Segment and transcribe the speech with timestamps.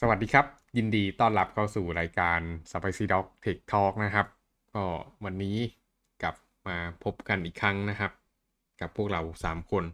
[0.00, 0.46] สวัสดีครับ
[0.76, 4.26] ยินดีต้อนรับเข้าสู่รายการ Spicy Dog Tech Talk นะครับ
[4.74, 4.84] ก็
[5.24, 5.56] วันนี้
[6.22, 8.12] กลับมาพบกันอีกครั้งนะครับ
[8.80, 9.84] กับพวกเรา 3 คน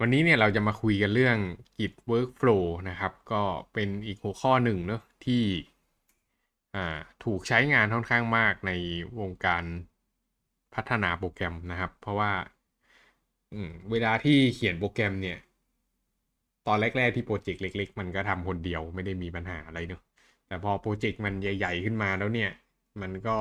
[0.00, 1.38] วันนี้เนี่ยเราจะมาคุยกันเรื่อง
[1.78, 3.42] Git Workflow นะครับ ก็
[3.72, 5.42] เป็นอีกหัวข้อหนึ่งเนอะที่
[7.24, 8.72] ถูกใช้งานค่อนข้างมากใน
[9.20, 9.64] วงการ
[10.74, 12.32] พัฒนาโปรแกรมนะครับ เพราะว่า
[13.90, 15.38] เวลาที่เขียนโปรแกรมเนี่ย
[16.66, 20.02] ตอนแรกๆที่โปรเจกต์เล็ก ๆ มันก็ทำคนเดียวไม่ได้มีปัญหาอะไรเนอะ
[20.46, 22.50] แต่พอโปรเจกต์มันใหญ่ ๆ ขึ้นมาแล้วเนี่ย
[23.00, 23.36] มันก็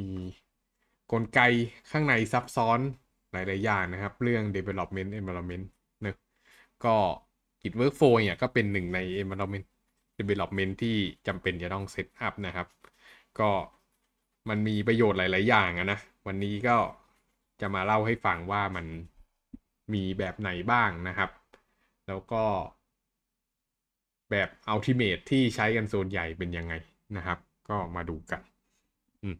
[0.00, 0.10] มี
[1.12, 1.40] กลไก
[1.90, 2.80] ข้างในซับซ้อน
[3.32, 5.66] หลาย ๆ อย่างนะครับ เรื่อง development environment
[6.02, 6.16] เนอะ
[6.84, 6.94] ก็
[7.62, 9.66] Git workflow เนี่ยก็เป็นหนึ่งใน environment
[10.20, 10.96] development ที่
[11.26, 12.66] จำเป็นจะต้อง setup นะครับ
[13.40, 13.50] ก็
[14.48, 16.76] มันมีประโยชน์หลาย ๆ อย่างนะ วันนี้ก็
[17.60, 18.86] จะมาเล่าให้ฟังว่ามัน
[19.94, 21.30] มีแบบไหนบ้างนะครับ
[22.06, 22.44] แล้วก็
[24.30, 26.74] แบบ Ultimate ที่ใช้กันโซนใหญ่เป็นยังไง
[27.16, 27.38] นะครับ
[27.68, 28.42] ก็มาดูกัน
[29.22, 29.36] อืม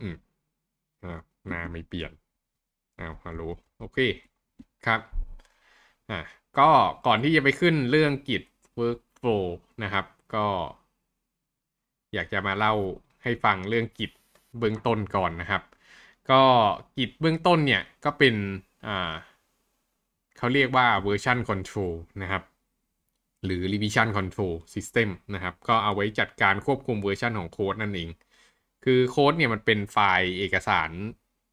[0.00, 0.14] อืม
[1.02, 1.10] อ่า
[1.48, 2.12] หน้าไม่เปลี่ยน
[2.98, 3.42] อ้าวฮัลโหล
[3.78, 3.98] โอเค
[4.86, 5.00] ครับ
[6.10, 6.20] อ่า
[6.58, 6.70] ก็
[7.06, 8.42] ก่อนที่จะไปขึ้นเรื่องกิจ
[8.78, 9.44] workflow
[9.82, 10.46] นะครับ ก็
[12.14, 12.74] อยากจะมาเล่า
[13.22, 14.10] ให้ฟังเรื่องกิจ
[14.58, 15.62] เบื้องต้นก่อนนะครับ
[16.30, 16.42] ก็
[16.96, 18.34] กิจเบื้องต้นเนี่ยก็เป็น
[18.86, 19.14] อ่า
[20.36, 22.42] เขาเรียกว่า version control นะครับ
[23.44, 28.08] หรือ revision control system นะครับ ก็เอาไว้จัดการควบคุมเวอร์ชันของโค้ดนั่นเอง
[28.84, 30.90] คือโค้ดเนี่ยมันเป็นไฟล์เอกสาร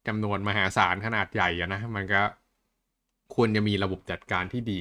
[0.06, 2.22] จำนวนมหาศาลขนาดใหญ่นะ มันก็
[3.34, 4.78] ควรจะมีระบบจัดการที่ดี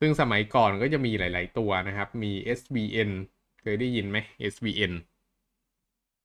[0.00, 3.10] ซึ่งสมัยก่อนก็จะมีหลาย ๆ ตัวนะครับ มี SVN
[3.60, 4.92] เคยได้ยินไหม SVN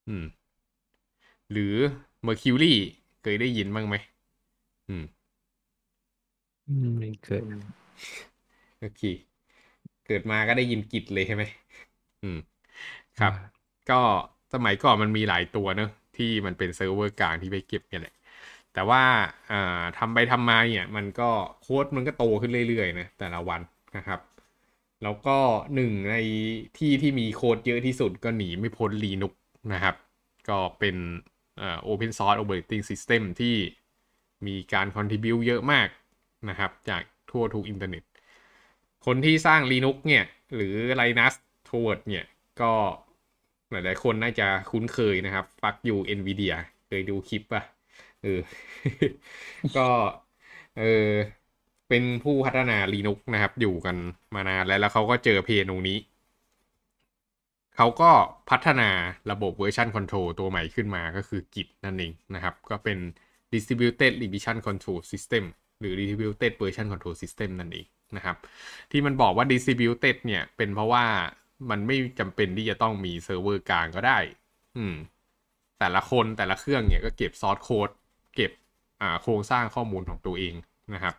[0.07, 0.25] อืม
[1.51, 1.75] หรือ
[2.27, 2.73] Mercurial
[3.21, 3.95] เคยได้ยินบ้างไหม
[4.89, 5.03] อืม
[6.97, 7.43] ไม่เคย
[8.79, 9.01] โอเค
[10.05, 11.43] เกิดมาก็ได้ยิน Git เลยใช่ไหม
[12.23, 12.39] อืม
[13.19, 13.33] ครับ
[13.91, 14.01] ก็
[14.53, 18.15] สมัยก่อนมันมีหลายตัวเนอะที่มันเป็นเซิร์ฟเวอร์กลางที่ไปเก็บเนี่ยแหละ
[18.73, 19.03] แต่ว่า
[19.51, 21.29] อ่าทำไปทำมาเนี่ย มันก็
[21.61, 23.61] โค้ดมันก็โตขึ้นเรื่อยๆนะแต่ละวัน
[23.97, 24.19] นะครับ
[25.03, 25.37] แล้วก็
[25.75, 26.15] หนึ่งใน
[26.77, 29.33] ที่ที่มีโค้ดเยอะที่สุดก็หนีไม่พ้น Linux
[29.73, 29.95] นะครับ
[30.49, 30.95] ก็เป็น
[31.61, 33.55] อ่า Open Source Operating System ที่
[34.47, 35.87] มีการ contribu เยอะมาก
[36.49, 38.03] นะครับ จากทั่วทุกอินเทอร์เน็ต
[39.05, 41.33] คนที่สร้าง Linux เนี่ย หรือ Linux
[41.67, 42.25] Torvald เนี่ย
[42.61, 42.71] ก็
[43.71, 46.55] หลายๆคนน่าจะคุ้นเคยนะครับ ฟักอยู่ NVIDIA
[46.87, 47.63] เคยดูคลิปป่ะ
[48.23, 48.39] เออ
[49.77, 49.87] ก็
[50.79, 51.09] เออ
[51.89, 53.97] เป็นผู้พัฒนา Linux นะครับ อยู่กัน
[54.35, 55.97] มานานแล้วแล้วเขาก็เจอ pain ตรงนี้
[57.75, 58.11] เขาก็
[58.49, 58.89] พัฒนา
[59.31, 62.97] ระบบ version control ตัวใหม่ขึ้นมาก็คือ Git นั่นเองนะครับ ก็เป็น
[63.53, 65.43] Distributed Revision Control System
[65.83, 68.37] หรือ distributed version control system นั่นเองนะครับ
[68.91, 71.05] ที่มันบอกว่า distributed เนี่ย เป็นเพราะว่า
[71.69, 74.19] มันไม่จำเป็นที่จะต้องมีเซิร์ฟเวอร์กลางก็ได้
[74.77, 74.95] อืม
[75.79, 77.89] แต่ละคนแต่ละเครื่องเนี่ยก็เก็บซอสโค้ด
[78.35, 78.51] เก็บ
[79.01, 80.53] อ่าโครงสร้างข้อมูลของตัวเอง
[80.93, 81.15] นะครับ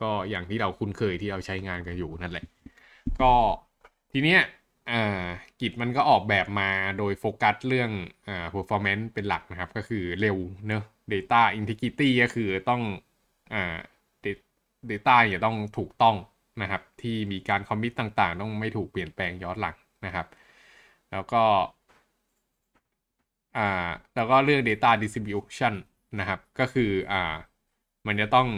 [0.00, 2.44] ก็อย่างที่เราคุ้นเคยที่เราใช้งานกันอยู่นั่นแหละ
[3.20, 3.32] ก็
[4.12, 4.40] ทีเนี้ย
[4.90, 5.24] อ่า
[5.60, 7.90] กิจมันก็ออกแบบมาโดยโฟกัสเรื่อง
[8.28, 10.36] อ่า performance เป็นหลักนะครับ ก็คือเร็ว
[10.66, 12.82] เนอะ data integrity ก็คือต้อง
[13.52, 13.76] อ่า
[14.90, 16.16] Data อย่าต้องถูกต้อง
[16.62, 19.76] นะครับ ที่มีการคอมมิตต่างๆ ต้องไม่ถูกเปลี่ยนแปลงย้อนหลัง
[20.06, 20.26] นะครับ
[21.10, 21.42] แล้วก็
[23.56, 25.74] อ่าแล้วก็เรื่อง data distribution
[26.18, 27.34] นะครับ ก็คืออ่า
[28.06, 28.48] มันจะต้อง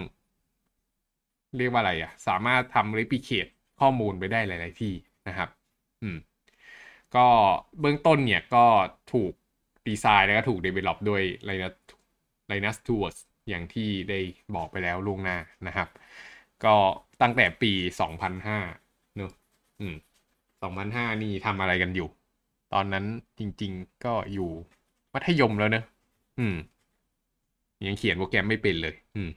[1.56, 3.50] เรียกว่าอะไรอะสามารถทำ replicate
[3.80, 4.94] ข้อมูลไปได้หลาย ๆ ที่
[5.28, 5.48] นะครับ
[6.02, 6.16] อืม
[7.16, 7.26] ก็
[7.80, 8.66] เบื้องต้นเนี่ยก็
[9.12, 9.32] ถูก
[9.88, 11.74] ดีไซน์แล้วก็ถูก develop ด้วย Linus
[12.50, 14.18] Linus Tools อ อย่างที่ได้
[14.54, 15.88] บอกไปแล้วล่วงหน้านะครับ
[16.64, 16.74] ก็
[17.22, 18.58] ตั้งแต่ปี 2005
[19.16, 19.30] เนอะ
[19.80, 19.94] อืม
[20.62, 22.08] 2005 นี่ทำอะไรกันอยู่
[22.72, 23.04] ตอนนั้น
[23.38, 24.50] จริง ๆ ก็อยู่
[25.14, 25.84] มัธยมแล้วเนอะ
[26.38, 26.54] อืม
[27.86, 29.30] ยังเขียนโปรแกรมไม่เป็นเลย อืม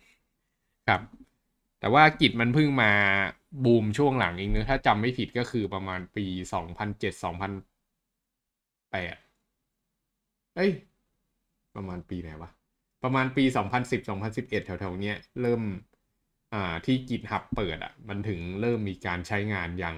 [0.87, 1.01] ครับ
[1.79, 2.91] แต่ว่ากิจมันเพิ่งมา
[3.65, 9.17] บูมช่วงหลังเองเนอะถ้าจำไม่ผิดก็คือประมาณปี 2007 2008
[10.55, 10.71] เอ้ย
[11.75, 12.49] ประมาณปีไหนวะ
[13.03, 13.43] ประมาณปี
[13.95, 15.61] 2010-2011 แถวๆเนี้ยเริ่ม
[16.53, 19.97] อ่าที่กิจหับเปิดอะ่ะ มันถึงเริ่มมีการใช้งานอย่าง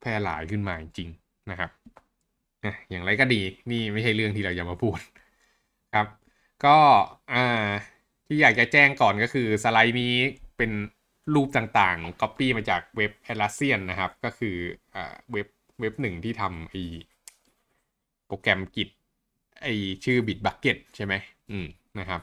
[0.00, 1.08] แพร่หลายขึ้นมาจริง
[1.50, 1.70] นะครับ
[2.90, 4.98] อย่างไรก็ดีนี่ไม่ใช่เรื่องที่เราจะมาพูด
[5.94, 6.06] ครับ
[6.64, 6.76] ก็
[7.32, 7.68] อ่า
[8.26, 10.14] ที่อยากจะแจ้งก่อนก็คือสไลด์นี้
[10.56, 10.70] เป็น
[11.34, 14.56] รูปต่างๆ Copy มาจากเว็บ Atlassian นะครับ ก็คือ
[14.94, 15.48] อ่าเว็บ
[15.80, 16.74] เว็บหนึ่งที่ทำไอ
[18.26, 18.88] โปรแกรม Git
[19.62, 19.66] ไอ
[20.04, 21.14] ชื่อ Bitbucket ใช่ไหม
[21.50, 21.66] อืม
[21.98, 22.22] นะครับ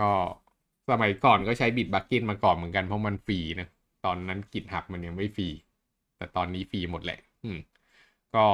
[0.00, 0.10] ก็
[0.90, 3.66] สมัยก่อนก็ใช้ Bitbucket มาก่อนเหมือนกันเพราะมันฟรีนะ
[4.04, 5.48] ตอนนั้น GitHub มันยังไม่ฟรี
[6.16, 7.58] แต่ตอนนี้ฟรีหมดแหละ อืม
[8.34, 8.46] ก็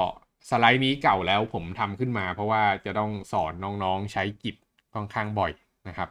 [0.50, 4.56] สไลด์นี้เก่าแล้วผมทำขึ้นมา เพราะว่าจะต้องสอนน้องๆใช้ Git
[4.94, 5.52] ค่อนข้างบ่อย
[5.88, 6.08] นะครับ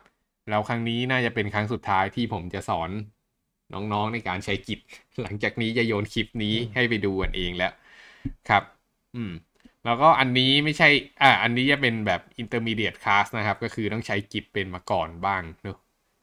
[0.50, 2.90] แล้วครั้งนี้น่าจะเป็นครั้งสุดท้ายที่ผมจะสอน
[3.74, 4.80] น้องๆในการใช้ Git
[5.22, 7.74] หลังจากนี้จะโยนคลิปนี้ให้ไปดูกันเองแล้ว
[8.50, 8.63] ครับ
[9.16, 9.31] อืม
[9.85, 10.89] แล้วก็อันนี้ไม่ใช่
[11.21, 15.77] อ่า อันนี้จะเป็นแบบ intermediate class นะครับ ก็คือต้องใช้กิจเป็นมาก่อนบ้างเนอะ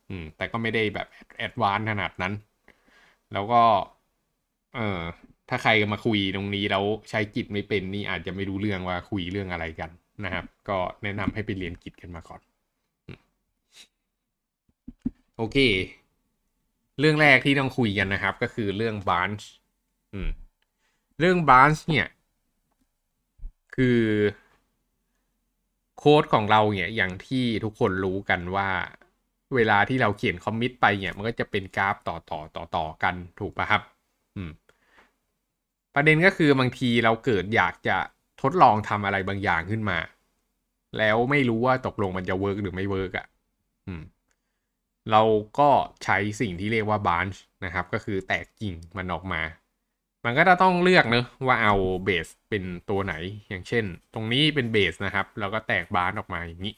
[0.08, 1.06] อืม แต่ก็ไม่ได้แบบ
[1.46, 2.32] advanced ขนาดนั้น
[3.32, 3.62] แล้วก็
[4.76, 5.00] เออ
[5.48, 9.90] ถ้าใครมาคุยตรงนี้แล้วใช้กิจไม่เป็นนี่อาจจะไม่รู้เรื่องว่าคุยเรื่องอะไรกัน
[10.24, 12.40] นะครับ ก็แนะนำให้ไปเรียนกิจกันมาก่อน
[15.36, 15.58] โอเค
[17.00, 19.44] เรื่องแรกที่ต้องคุยกันนะครับ ก็คือเรื่อง branch
[20.12, 20.28] อืม
[21.20, 22.06] เรื่อง branch เนี่ย
[23.76, 24.00] คือ
[25.99, 28.69] โค้ดของเราเนี่ยอย่างที่ทุกคนรู้กันว่า
[29.55, 33.82] เวลาที่เราเขียน commit ไปเนี่ย มันก็จะเป็นกราฟต่อต่อต่อต่อกันถูกปะครับ
[34.37, 34.50] อืม
[35.94, 37.96] ประเด็นก็คือบางทีเราเกิดอยากจะ
[38.43, 39.99] ทดลองทำอะไรบางอย่างขึ้นมา
[40.99, 43.26] แล้วไม่รู้ว่าตกลงมันจะ work หรือไม่ work อะ
[43.87, 44.02] อืม
[45.11, 45.22] เรา
[45.58, 45.70] ก็
[46.05, 49.40] ใช้สิ่งที่เรียกว่า branch นะครับ ก็คือแตกกิ่งมันออกมา
[50.25, 51.75] มันก็จะต้องเลือกเนอะว่าเอา
[52.05, 53.14] base เป็นตัวไหน
[53.49, 53.84] อย่างเช่น
[54.14, 56.75] ตรงนี้เป็น base นะครับ แล้วก็แตก branch ออกมาอย่างนี้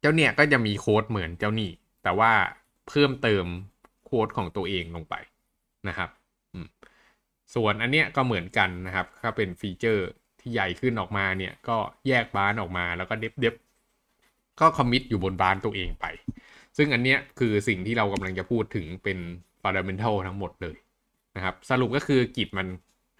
[0.00, 1.70] เจ้าเนี่ยก็จะมีโค้ดเหมือนเจ้านี่
[2.02, 2.32] แต่ว่า
[2.88, 3.44] เพิ่มเติม
[4.04, 5.14] โค้ดของตัวเองลงไป
[5.88, 6.10] นะครับ
[7.54, 10.06] ส่วนอันเนี้ยก็เหมือนกันนะครับถ้าเป็นฟีเจอร์
[10.40, 11.76] ที่ใหญ่ขึ้นออกมาเนี่ยก็
[12.08, 13.54] แยก branch ออกมาแล้วก็ dev dev
[14.60, 16.06] ก็ commit อยู่บน branch ตัวเองไป
[16.76, 19.18] ซึ่งอันเนี้ยคือสิ่งที่เรากำลังจะพูดถึงเป็น
[19.62, 20.76] fundamental ทั้งหมดเลย
[21.38, 22.66] นะครับ สรุปก็คือ Git มัน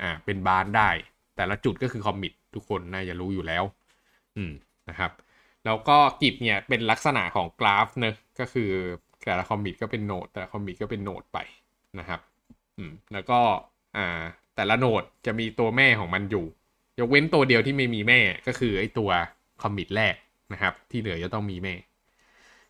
[0.03, 0.91] อ่าเป็น branch ได้
[1.37, 3.65] แต่ละจุดก็คือ commit ทุกคนน่าจะรู้อยู่แล้ว
[4.37, 4.53] อืม
[4.88, 5.12] นะครับ
[5.65, 8.70] แล้วก็ Git เนี่ยเป็นลักษณะของกราฟเนอะก็คือ
[9.25, 11.38] แต่ละ commit ก็เป็น node แต่ละ commit ก็เป็น node ไป
[11.99, 12.20] นะครับ
[12.79, 13.41] อืมแล้วก็
[13.97, 14.23] อ่า
[14.56, 16.47] แต่ละ node จะมีตัวแม่ของมันอยู่
[17.00, 19.11] ยกเว้นตัวเดียวที่ไม่มีแม่ก็คือไอ้ตัว
[19.62, 20.15] commit แรก
[20.53, 21.75] นะครับ ที่เหลือจะต้องมีแม่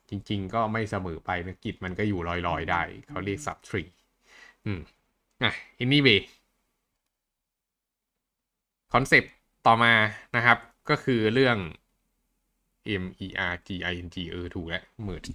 [0.09, 3.83] จริง ๆ ก็ไม่เสมอไปนะ Git มันก็อยู่ลอยๆได้ เขาเรียก subtree
[4.67, 4.81] อืม
[5.43, 5.53] อะ
[5.83, 6.21] anyway
[8.93, 9.33] คอนเซปต์
[9.67, 9.93] ต่อมา
[10.37, 10.59] นะครับ
[10.91, 11.57] ก็คือเรื่อง
[13.03, 15.31] M E R G I N G เออถูกแล้ว merge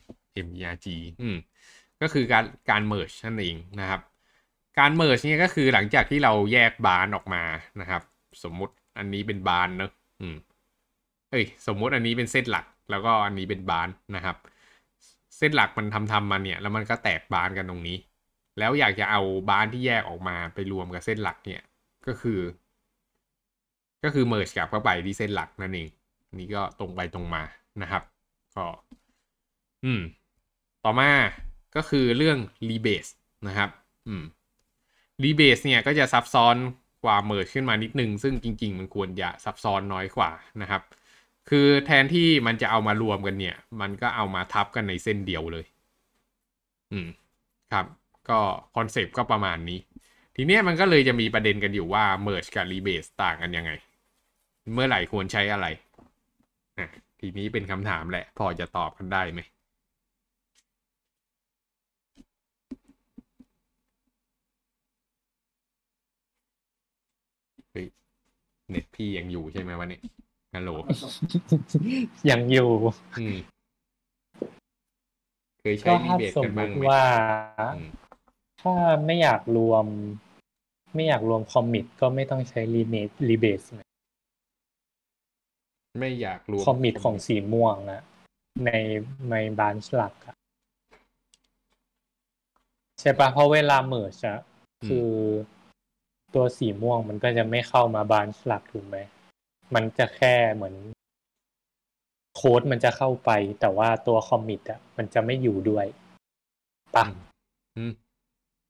[0.45, 0.87] M E R G
[1.21, 1.37] อืม
[2.01, 4.01] ก็คือการการ merge นั่นเองนะครับ
[4.79, 7.43] การ merge เนี่ยก็คือหลังจากที่เราแยกบานออกมา
[7.81, 8.01] นะครับ
[8.43, 9.91] สมมุติอันนี้เป็นบานเนอะ
[10.21, 10.35] อืม
[11.31, 14.37] เอ้ยสมมุติอันนี้เป็นเส้นหลัก แล้วก็อันนี้เป็นบานนะครับ
[15.37, 17.97] เส้นหลักมันทำทำมาเนี่ย แล้วมันก็แตกบานกันตรงนี้
[18.59, 21.61] แล้วอยากจะเอาบานที่แยกออกมาไปรวมกับเส้นหลักเนี่ย
[22.07, 22.39] ก็คือ
[24.03, 25.89] ก็คือ merge กลับเข้าไปที่เส้นหลักนั่นเอง
[26.39, 27.43] นี่ก็ตรงไปตรงมา
[27.81, 28.03] นะครับ
[28.55, 28.65] ก็
[29.85, 30.01] อืม
[30.83, 31.11] ต่อมา
[31.75, 32.37] ก็คือเรื่อง
[32.69, 33.11] rebase
[33.47, 33.69] นะครับ
[34.07, 34.23] อืม
[35.23, 36.55] rebase เนี่ยก็จะซับซ้อน
[37.03, 40.81] กว่า merge ขึ้นมานิดนึง ซึ่งจริง ๆ มันควรจะซับซ้อนน้อยกว่านะครับ
[41.49, 45.65] คือแทนที่มันจะเอามารวมกันเนี่ย มันก็เอามาทับกันในเส้นเดียวเลย
[46.91, 47.07] อืม
[47.71, 47.85] ครับ
[48.29, 48.39] ก็
[48.75, 49.79] คอนเซปต์ก็ประมาณนี้
[50.35, 53.71] ทีเนี้ยมันก็เลยจะมีประเด็นกันอยู่ว่า merge กับ rebase ต่างกันยังไง
[54.73, 55.67] เมื่อไหร่ควรใช้อะไร
[56.79, 56.87] อะ
[57.19, 59.41] ทีนี้เป็นคำถามแหละ พอจะตอบกันได้ไหม
[67.71, 67.85] เฮ้ย
[68.69, 69.99] เน็ตพี่ยังอยู่ใช่ไหมวันนี้
[70.53, 70.71] ฮัลโหล
[72.29, 72.69] ยังอยู่
[73.19, 73.37] อืม
[75.59, 77.01] เคยใช้ก็รีถ้าเบทสมกันมบ้างติไหมว่า
[77.75, 77.89] อืม
[78.63, 79.85] ถ้าไม่อยากรวม
[80.95, 83.61] ไม่อยากรวมคอมมิตก็ไม่ต้องใช้รีเมทรีเบส
[85.99, 88.01] ไม่อยากรวม commit ของสีม่วงอะ
[88.65, 88.71] ใน
[89.31, 90.35] ใน branch หลักอะ
[92.99, 94.39] ใช่ปะเพราะเวลา merge อะ
[94.87, 95.11] คือ
[96.33, 98.97] ตัวสีม่วงมันก็จะไม่เข้ามา branch หลักถูกไหม
[99.73, 100.75] มันจะแค่เหมือน
[102.35, 105.85] โค้ดมันจะเข้าไป แต่ว่าตัว commit อะมันจะไม่อยู่ด้วย
[106.95, 107.05] ปะ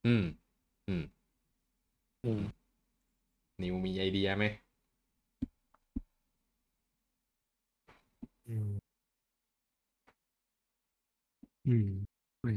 [0.05, 0.23] อืม
[0.87, 1.03] อืม
[2.23, 2.41] อืม อืม
[3.61, 4.45] นิวมีไอเดียไหม
[8.47, 8.71] อืม
[11.67, 11.89] อืม
[12.41, 12.53] ไม่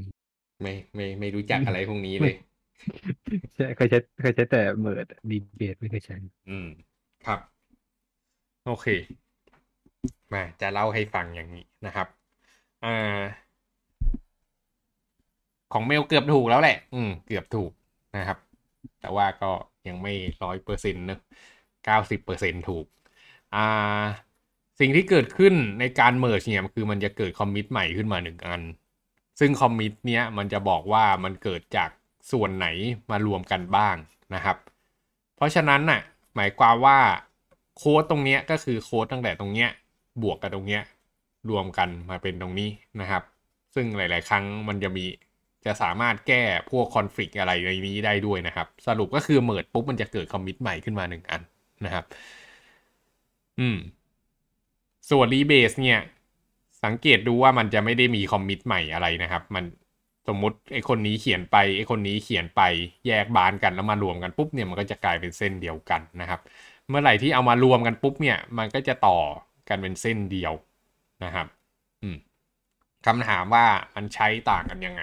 [0.63, 2.35] ไม่ไม่ไม่รู้จักอะไรพวกนี้เลย
[3.57, 6.17] ใช่เคยใช้เคยใช้แต่เมิร์ดดีเบตไม่เคยใช้
[6.49, 6.69] อืม
[7.27, 7.41] ครับ
[8.65, 8.87] โอเค
[10.33, 12.07] มาจะเล่าให้ฟังอย่างนี้นะครับ
[12.85, 12.89] อ่า
[15.77, 17.71] ของเมลเกือบถูกแล้วแหละ อืม เกือบถูก
[18.17, 18.39] นะครับ
[19.01, 19.53] แต่ว่าก็
[19.89, 21.19] ยังไม่ร้อยเปอร์เซ็นต์นะ
[21.85, 22.87] เก้าสิบเปอร์เซ็นถูก
[23.55, 24.03] อ่า
[24.81, 28.63] สิ่งที่เกิดขึ้นในการ merge เนี่ยคือมันจะเกิด commit ใหม่ขึ้นมาหนึ่งอัน
[29.41, 31.91] ซึ่ง commit เนี้ยมันจะบอกว่ามันเกิดจาก
[32.33, 32.67] ส่วนไหน
[33.11, 33.97] มารวมกันบ้าง
[34.35, 34.57] นะครับ
[35.37, 36.01] เพราะฉะนั้นน่ะ
[36.37, 36.99] หมายความว่า
[37.77, 39.71] โค้ดตรงเนี้ยก็คือโค้ดตั้งแต่ตรงเนี้ย
[40.23, 40.83] บวกกับตรงเนี้ย
[41.51, 43.23] รวมกันมาเป็นตรงนี้นะครับ
[43.75, 45.05] ซึ่งหลาย ๆ ครั้งมันจะมี
[45.67, 51.43] จะสามารถแก้พวกคอนฟ lict อะไรในนี้ได้ด้วยนะครับ สรุปก็คือเมิดปุ๊บมันจะเกิดคอมมิตใหม่ขึ้นมาหนึ่งอัน
[51.85, 52.05] นะครับ
[53.61, 53.77] อืม
[55.11, 55.99] ส่วนรีเบสเนี่ย
[56.85, 59.65] สังเกตดูว่ามันจะไม่ได้มีคอมมิตใหม่อะไรนะครับ มัน
[60.29, 62.63] สมมติไอคนนี้เขียนไปไอคนนี้เขียนไป
[63.07, 66.41] แยกบานกันแล้วมารวมกันปุ๊บเนี่ยมันก็จะกลายเป็นเส้นเดียวกันนะครับ
[66.89, 69.19] เมื่อไหร่ที่เอามารวมกันปุ๊บเนี่ย มันก็จะต่อ
[69.69, 70.53] กันเป็นเส้นเดียว
[71.25, 71.47] นะครับ
[72.03, 72.17] อืม
[73.07, 75.03] คำถามว่ามันใช้ต่างกันยังไง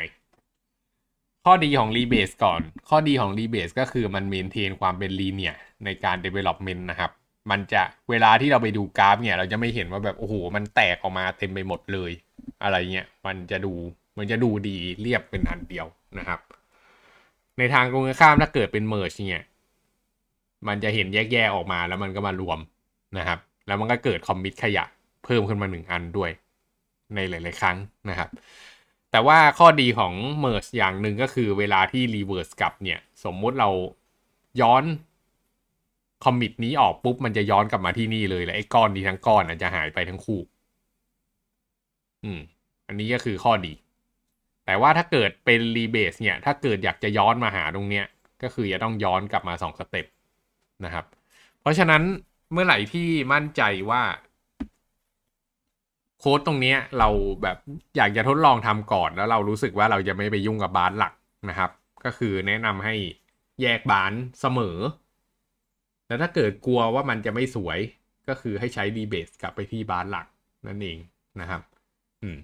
[1.46, 7.12] ข้อดีของ Rebase ก่อน ข้อดีของ Rebase ก็คือมันเมนเทนความเป็น linear ในการ development นะครับ
[7.52, 12.12] มันจะเวลาที่เราไปดูกราฟเนี่ย เราจะไม่เห็นว่าแบบ โอ้โห มันแตกออกมาเต็มไปหมดเลย
[12.64, 13.74] อะไรเงี้ย มันจะดู
[14.18, 16.40] มันจะดูดีเรียบเป็นอันเดียวนะครับ
[17.58, 19.44] ในทางตรงข้ามถ้าเกิดเป็น merge เนี่ย
[20.68, 22.60] มันจะเห็นแยกๆออกมาแล้วมันก็มารวม
[23.18, 24.86] นะครับ แล้วมันก็เกิดคอมมิตขยะ
[25.26, 26.32] เพิ่มขึ้นมาหนึ่งอันด้วย
[27.16, 27.78] ในหลาย ๆ ครั้ง
[28.10, 28.30] นะครับ
[29.13, 33.70] แต่ว่าข้อดีของ merge อย่างหนึ่งก็คือเวลาที่ reverse กลับเนี่ย สมมุติเรา
[34.62, 34.84] ย้อน
[36.25, 40.39] คอมมิตนี้ออกปุ๊บ มันจะย้อนกลับมาที่นี่เลยและไอ้ก้อนนี้ทั้งก้อนอาจจะหายไปทั้งคู่
[42.24, 42.39] อืม
[42.88, 43.74] อันนี้ก็คือข้อดี
[44.65, 48.05] แต่ว่าถ้าเกิดเป็น rebase เนี่ย ถ้าเกิดอยากจะย้อนมาหาตรงเนี้ย
[48.43, 50.05] ก็คือจะต้องย้อนกลับมาสองสเต็ป
[50.86, 51.05] นะครับ
[51.62, 52.03] เพราะฉะนั้น
[52.51, 54.01] เมื่อไหร่ที่มั่นใจว่า
[56.25, 57.10] โค้ดตรงนี้เรา
[57.44, 57.58] แบบ
[57.98, 61.13] อยากจะทดลองทำก่อนแล้วเรารู้สึกว่าเราจะไม่ไปยุ่งกับบาสหลัก
[61.50, 61.72] นะครับ
[62.06, 62.96] ก็คือแนะนำให้
[63.62, 64.77] แยกบานเสมอ
[66.08, 67.80] แล้วถ้าเกิดกลัวว่ามันจะไม่สวย
[68.27, 70.27] ก็คือให้ใช้รีเบสกลับไปที่บาสหลัก
[70.68, 70.98] นั่นเอง
[71.42, 71.62] นะครับ
[72.24, 72.38] อืม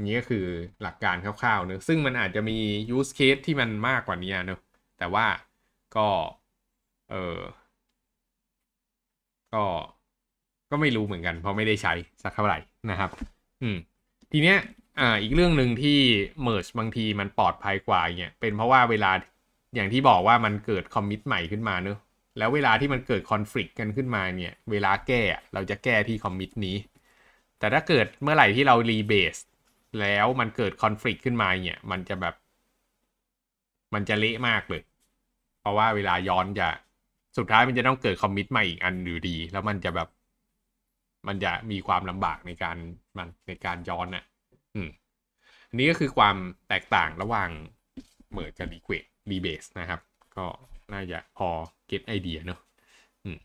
[0.00, 0.46] นนี้ก็คือ
[0.82, 2.58] หลักการคร่าวๆเนอะซึ่งมันอาจจะมี
[2.96, 4.60] use case ที่มันมากกว่านี้เนอะ
[4.98, 5.26] แต่ว่า
[5.96, 6.08] ก็
[7.10, 7.38] เออ
[9.54, 9.64] ก็
[10.70, 12.58] ก็ไม่รู้เหมือนกัน เพราะไม่ได้ใช้สักเท่าไหร่
[12.90, 13.10] นะครับ
[13.62, 13.76] อืม
[14.32, 14.58] ทีเนี้ย
[15.00, 15.98] อ่า อีกเรื่องหนึ่งที่
[16.46, 19.10] merge บางทีมันปลอดภัยกว่าเนี่ยเป็นเพราะว่าเวลา
[19.74, 21.98] อย่างที่บอกว่ามันเกิดคอมมิตใหม่ขึ้นมาเนอะ
[22.38, 25.22] แล้วเวลาที่มันเกิดคอน FLICT กันขึ้นมาเนี่ย เวลาแก้
[25.54, 26.76] เราจะแก้ที่ commit นี้
[27.58, 29.36] แต่ถ้าเกิดเมื่อไหร่ที่เรา rebase
[30.00, 32.34] แล้วมันเกิดคอน FLICT ขึ้นมาเนี่ย มันจะแบบ
[33.94, 34.82] มันจะเละมากเลย
[35.60, 36.68] เพราะว่าเวลาย้อนจะ
[37.38, 40.08] สุดท้ายมันจะต้องเกิด commit ใหม่อีกอันอยู่ดี แล้วมันจะแบบ
[41.26, 42.76] มันจะมีความลำบากในการ
[43.16, 44.24] มันในการย้อนน่ะ
[44.74, 44.88] อืม
[45.68, 46.36] อันนี้ก็คือความ
[46.68, 47.50] แตกต่างระหว่าง
[48.32, 50.00] เมิร์กับรีเควสรีเบสนะครับ
[50.36, 50.46] ก็
[50.92, 51.48] น่าจะพอ
[51.86, 52.60] get ไอเดียเนอะ
[53.24, 53.38] อืม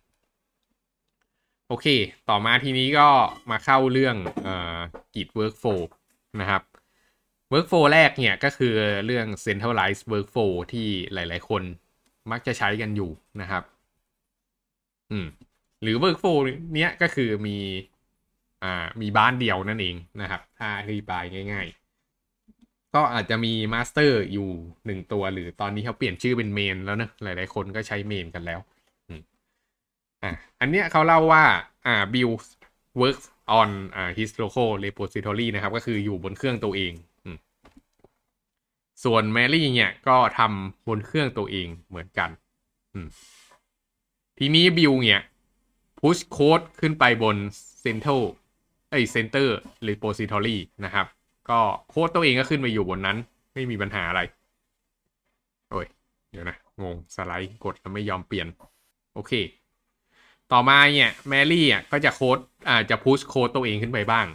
[1.67, 1.87] โอเค
[2.29, 3.07] ต่อมาทีนี้ก็
[3.51, 4.77] มาเข้าเรื่องเอ่อ
[5.15, 5.81] Git workflow
[6.41, 6.61] นะครับ
[7.53, 8.73] workflow แรกเนี่ยก็คือ
[9.05, 11.63] เรื่อง centralized workflow ที่หลาย ๆ คน
[12.31, 13.63] มักจะใช้กันอยู่นะครับ
[15.11, 15.27] อืม
[15.81, 16.37] หรือ workflow
[16.75, 17.57] เนี้ยก็คือมี
[18.63, 24.49] อ่ามี branch เดียวนั่นเองนะครับ ถ้าอธิบายง่าย ๆ ก็อาจจะมี master อยู่
[24.85, 28.59] หนึ่งตัว หรือตอนนี้เขาเปลี่ยนชื่อเป็นเมนแล้วนะหลาย ๆ คนก็ใช้เมนกันแล้ว
[29.07, 29.21] อืม
[30.23, 31.43] อะอันเนี้ยเขาเล่าว่า
[31.85, 32.43] อ่า build
[33.01, 33.25] works
[33.59, 36.93] on อ่า his local repository นะครับ ก็คืออยู่บนเครื่องตัวเอง
[39.03, 42.29] ส่วนแมรี่เนี่ยก็ทำบนเครื่องตัวเองเหมือนกัน
[44.37, 45.21] ทีนี้บิวเนี่ย
[46.07, 47.37] พุชโค้ดขึ้นไปบน
[47.83, 48.21] Central
[48.91, 49.47] ไอ้ Center
[49.87, 51.05] Repository นะครับ
[51.49, 51.59] ก็
[51.89, 53.17] โค้ดตัวเองก็ขึ้นไปอยู่บนนั้น
[53.53, 54.21] ไม่มีปัญหาอะไร
[55.71, 55.87] โอ้ย
[56.31, 58.47] เดี๋ยวนะ งงสไลด์กดแล้วไม่ยอมเปลี่ยน
[59.13, 59.31] โอเค
[60.51, 64.27] ต่อมาเนี่ยแมรี่อะก็จะโค้ดอ่าจะพุชโค้ดตัวเองขึ้นไปบ้าง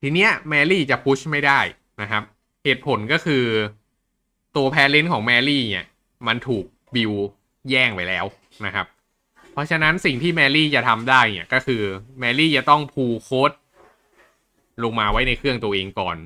[0.00, 1.60] ทีเนี้ยแมรี่จะพุชไม่ได้
[2.02, 2.22] นะครับ
[2.64, 3.44] เหตุผลก็คือ
[4.56, 5.86] ตัวแพรเลนของแมรี่เนี่ย
[6.26, 7.12] มันถูกบิว
[7.70, 8.24] แย่งไปแล้ว
[8.66, 8.86] นะครับ
[9.52, 11.82] เพราะฉะนั้นสิ่งที่แมรี่จะทำได้เนี่ยก็คือ
[12.18, 13.52] แมรี่จะต้องพูโค้ด
[14.82, 16.16] ลงมาไว้ในเครื่องตัวเองก่อน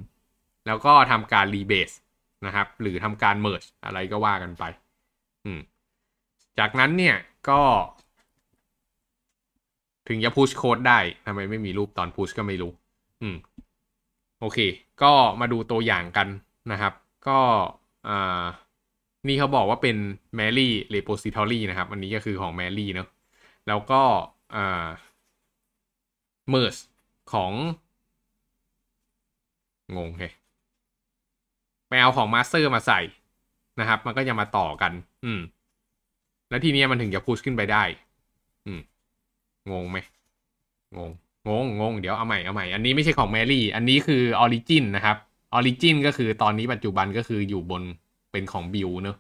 [0.67, 1.91] แล้วก็ทำการรีเบส
[2.47, 4.65] นะครับ หรือทำการเมิร์ชอะไรก็ว่ากันไป
[5.45, 5.61] อืม
[6.59, 7.17] จากนั้นเนี่ย
[7.49, 7.61] ก็
[10.09, 12.73] ถึงจะพุชโค้ดได้ทำไมไม่มีรูปตอนพุชก็ไม่รู้
[13.23, 13.37] อืม
[14.41, 14.59] โอเค
[15.03, 16.29] ก็มาดูตัวอย่างกัน
[16.73, 16.93] นะครับ
[17.29, 17.39] ก็
[18.09, 18.45] อ่า
[19.29, 19.97] นี่เขาบอกว่าเป็น
[20.39, 23.09] Mary Repository นะครับ อันนี้ก็คือของ Mary เนอะ
[23.67, 24.03] แล้วก็
[24.55, 24.89] อ่า
[26.53, 26.81] merge
[27.33, 27.53] ของ
[29.97, 30.23] งงเฮ
[31.89, 33.01] ไปเอาของ Master มาใส่
[33.81, 34.93] นะครับ มันก็จะมาต่อกัน
[35.25, 35.41] อืม
[36.49, 37.83] แล้วทีนี้มันถึงจะพุชขึ้นไปได้
[38.67, 38.81] อืม
[39.71, 39.99] งงไหม
[40.97, 41.11] งง
[41.47, 45.17] งง งง เดี๋ยวเอาใหม่ เอาใหม่ อันนี้ไม่ใช่ของแมรี่ อันนี้คือออริจินนะครับ
[45.55, 47.83] origin ก็คือตอนนี้ปัจจุบันก็คืออยู่บน
[48.33, 49.17] เป็นของบิลเนอะ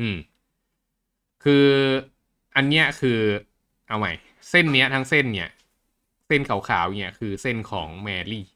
[0.00, 0.16] อืม
[1.44, 1.66] คือ
[2.56, 3.18] อันเนี้ยคือ
[3.88, 4.12] เอาใหม่
[4.50, 5.48] เส้นเนี้ยทั้งเส้นเนี่ย
[6.26, 8.46] เส้นขาวๆเนี่ยคือเส้นของแมรี่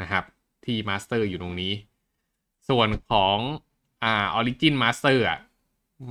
[0.00, 0.24] นะครับ
[0.64, 1.72] ที่ master อยู่ตรงนี้
[2.68, 3.38] ส่วนของ
[4.04, 5.38] อ่า origin master อะ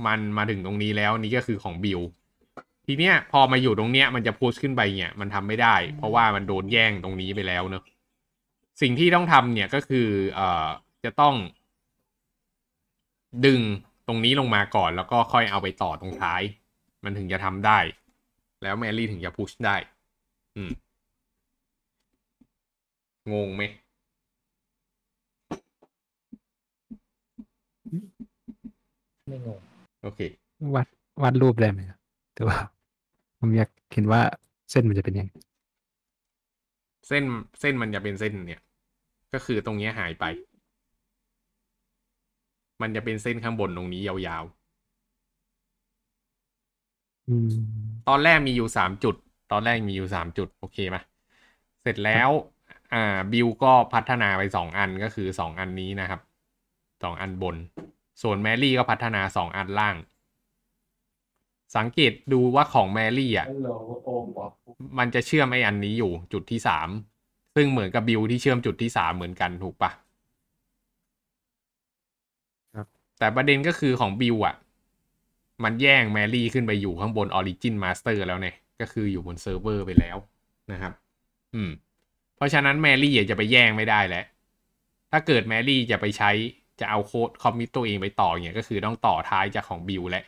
[0.06, 2.00] มันมาถึงตรงนี้แล้วนี่ก็คือของบิล
[2.86, 7.84] ทีเนี้ยพอมาอยู่ตรงเนี้ยมันจะ push ขึ้นไปเนี่ยมันทำไม่ได้ เพราะว่ามันโดนแย่งตรงนี้ไปแล้วเนอะ
[8.82, 10.66] สิ่งที่ต้องทำเนี่ยก็คือเอ่อ
[11.04, 11.34] จะต้อง
[13.46, 13.60] ดึง
[14.08, 16.42] ตรงนี้ลงมาก่อน แล้วก็ค่อยเอาไปต่อตรงท้าย
[17.04, 17.78] มันถึงจะทำได้
[18.64, 19.76] แล้วแมรี่ถึงจะพุชได้
[20.56, 20.70] อืม
[23.32, 23.62] งงไหม
[29.28, 29.60] ไม่งง
[30.02, 30.20] โอเค
[30.74, 30.86] วาด
[31.22, 31.98] วาดรูปได้ไหมครับ
[32.34, 32.58] แต่ว่า
[33.38, 34.20] ผมอยากเห็นว่า
[34.70, 35.32] เส้นมันจะเป็นยังไง
[37.08, 37.24] เส้น
[37.60, 38.62] เส้นมันจะเป็นเส้นเนี่ย
[39.32, 40.24] ก็คือตรงเนี้ยหายไป
[42.82, 44.44] มันจะเป็นเส้นข้างบนตรงนี้ยาว
[47.28, 49.14] อืมๆ ตอนแรกมีอยู่สามจุด
[49.52, 50.96] ตอนแรกมีอยู่สามจุด โอเคไหม
[51.82, 52.30] เสร็จแล้ว
[52.94, 56.20] อ่า บิลก็พัฒนาไปสองอันก็คือสองอันนี้นะครับ
[57.02, 57.56] สองอันบน
[58.22, 59.96] ส่วนแมรี่ก็พัฒนาสองอันล่าง
[61.76, 63.48] สังเกตดูว่าของแมรี่อะ
[64.98, 66.88] มันจะเชื่อมไอ้อันนี้อยู่จุดที่สาม
[67.54, 69.90] ซึ่งเหมือนกับบิลที่เชื่อมจุดที่สามเหมือนกันถูกปะ
[72.76, 72.86] ครับ
[73.18, 74.54] แต่ประเด็นก็คือของบิลอะ
[75.64, 80.16] มันแย่งแมรี่ขึ้นไปอยู่ข้างบน origin master แล้วเนี่ย ก็คืออยู่บนเซิร์ฟเวอร์ไปแล้ว
[80.72, 80.92] นะครับ
[81.54, 81.70] อืม
[82.36, 84.24] เพราะฉะนั้นแมรี่จะไปแย่งไม่ได้แล้ว
[85.10, 86.30] ถ้าเกิดแมรี่จะไปใช้
[86.80, 90.24] จะเอาโค้ด commit ตัวเองไปต่อเนี่ยก็คือต้องต่อท้ายจากของบิลแหละ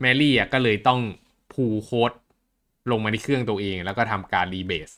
[0.00, 1.00] แมรี่อะก็เลยต้อง
[1.52, 2.12] pull โค้ด
[2.90, 4.90] ลงมาที่เครื่องตัวเอง แล้วก็ทำการ rebase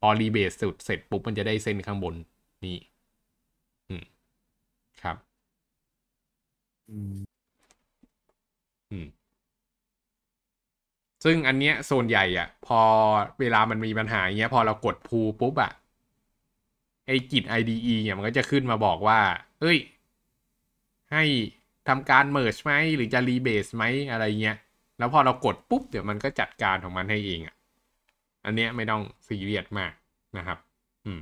[0.00, 2.14] พอ rebase สุดเสร็จปุ๊บมันจะได้เส้นข้างบน
[2.64, 2.76] นี่
[3.88, 4.04] อืม
[5.02, 5.38] ครับ อืม
[6.56, 6.71] อืม
[11.24, 12.80] ซึ่งอันเนี้ยส่วนใหญ่อะ พอ
[13.40, 15.72] เวลามันมีปัญหาอย่างเงี้ย พอเรากด pull ปุ๊บอะ
[17.06, 19.20] ไอ้ Git IDE เนี่ยมันก็จะขึ้นมาบอกว่า
[19.60, 19.78] เอ้ย
[21.12, 21.24] ให้
[21.88, 24.56] ทำการ merge ไหมหรือจะ rebase ไหมอะไรเงี้ย
[24.98, 27.54] แล้วพอเรากดปุ๊บ เดี๋ยวมันก็จัดการของมันให้เองอะ
[28.44, 29.92] อันเนี้ยไม่ต้องซีเรียสมาก
[30.36, 30.58] นะครับ
[31.06, 31.20] อืม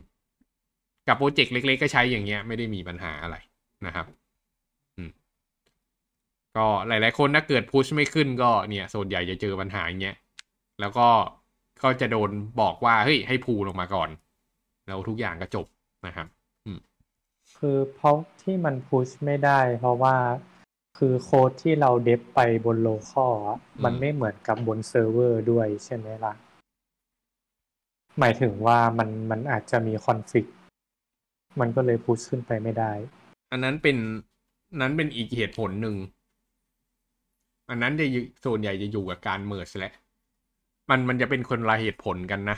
[1.06, 3.36] กับโปรเจกต์เล็กๆ ก็ใช้อย่างเงี้ย ไม่ได้มีปัญหาอะไร
[3.86, 4.06] นะครับ
[6.56, 10.16] ก็หลาย ๆ คนถ้าเกิด push ไม่ขึ้นก็เนี่ยส่วนใหญ่จะเจอปัญหาอย่างเงี้ย
[10.80, 11.08] แล้วก็
[11.82, 14.10] ก็จะโดนบอกว่าเฮ้ยให้ pull ลงมาก่อน
[14.86, 15.66] แล้วทุกอย่างก็จบ
[16.06, 16.26] นะครับ
[17.58, 20.16] คือเพราะที่มัน push ไม่ได้ เพราะว่า
[20.98, 26.34] คือโค้ดที่เรา dev ไปบน local อะอืมมันไม่เหมือนกับบนเซิร์ฟเวอร์ด้วยใช่ไหมล่ะ
[28.18, 30.48] หมายถึงว่ามันมันอาจจะมี conflict
[31.60, 32.92] มันก็เลย push ขึ้นไปไม่ได้
[33.52, 33.96] อันนั้นเป็น
[34.80, 35.96] นั้นเป็นอีกเหตุผลหนึ่ง
[37.70, 38.06] อันนั้นจะ
[38.44, 39.92] ส่วนใหญ่จะอยู่กับการ merge แหละ
[40.90, 42.56] มันมันจะเป็นคนละเหตุผลกันนะ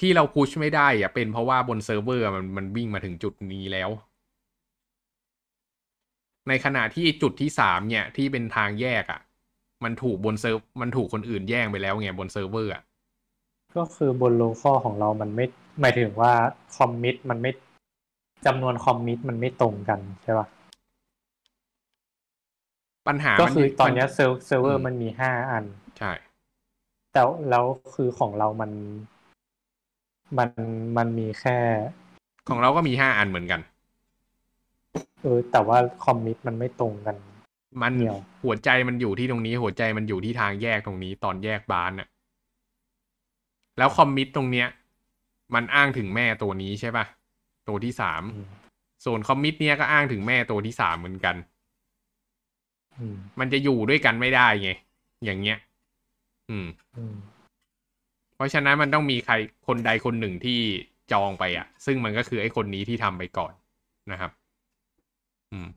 [0.00, 3.90] ที่เรา push ไม่ได้อะเป็นเพราะว่าบนเซิร์ฟเวอร์มันมันวิ่งมาถึงจุดนี้แล้ว
[6.48, 9.20] ในขณะที่จุดที่สามเนี่ยที่เป็นทางแยกอะ่ะ
[9.84, 12.82] มันถูกบนเซิร์ฟมันถูกคนอื่นแย่งไปแล้วไงบนเซิร์ฟเวอร์อะ
[13.76, 15.44] ก็คือบน local ของเรามันไม่
[15.80, 16.32] หมายถึงว่า
[16.76, 17.50] commit มันไม่
[18.46, 20.46] จำนวน commit มันไม่ตรงกันใช่ปะ
[23.06, 25.64] ปัญหาก็มันคือตอนเนี้ยเซิร์ฟเซิร์ฟเวออืร์มมันมีห้าอัน
[25.98, 26.12] ใช่
[27.12, 27.64] แต่แล้ว
[27.94, 28.70] คือของเรามัน
[30.38, 30.50] มัน
[30.96, 31.58] มันมีแค่
[32.48, 33.60] ของเราก็มีห้าอันเหมือนกัน
[35.22, 37.16] เออ แต่ว่า commit มันไม่ตรงกัน
[37.82, 42.08] มันเหี่ยวหัวใจมันอยู่ที่ตรงนี้ หัวใจมันอยู่ที่ทางแยกตรงนี้ ตอนแยก branch น่ะ
[43.78, 44.68] แล้ว commit ตรงเนี้ย
[45.54, 47.04] มันอ้างถึงแม่ตัวนี้ใช่ปะ
[47.68, 48.46] ตัวที่สามอืม
[49.04, 51.55] ส่วนคอมมิตเนี้ยก็อ้างถึงแม่ตัวที่สามเหมือนกันอื
[53.14, 54.70] มมันจะอยู่ด้วยกันไม่ได้ไง
[55.24, 55.58] อย่างเงี้ย
[56.50, 57.16] อืมอืม
[58.36, 59.34] เพราะฉะนั้นมันต้องมีใคร
[59.66, 60.58] คนใดคนหนึ่งที่
[61.12, 63.52] จองไปอะ ซึ่งมันก็คือไอ้คนนี้ที่ทำไปก่อน
[64.10, 64.30] นะครับ
[65.52, 65.68] อืม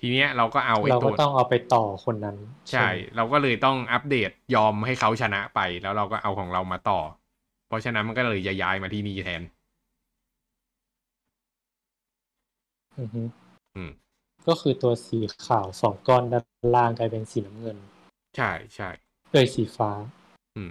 [0.00, 2.36] ทีเนี้ยเราก็เอาไอ้เราตัก็วต้องเอาไปต่อคนนั้น
[2.70, 7.00] ใช่ เราก็เลยต้องอัปเดตยอมให้เขาชนะไป แล้วเราก็เอาของเรามาต่อ
[7.68, 9.42] เพราะฉะนั้นมันก็เลยจะย้ายมาที่นี่แทน
[12.98, 13.22] อือฮึ
[13.74, 13.90] อืม
[14.46, 17.76] ก็คือตัวสีขาวสองก้อนด้านล่างกลายเป็นสีน้ำเงิน
[18.36, 18.88] ใช่ใช่
[19.32, 19.90] เอ้ยสีฟ้า
[20.56, 20.70] อืม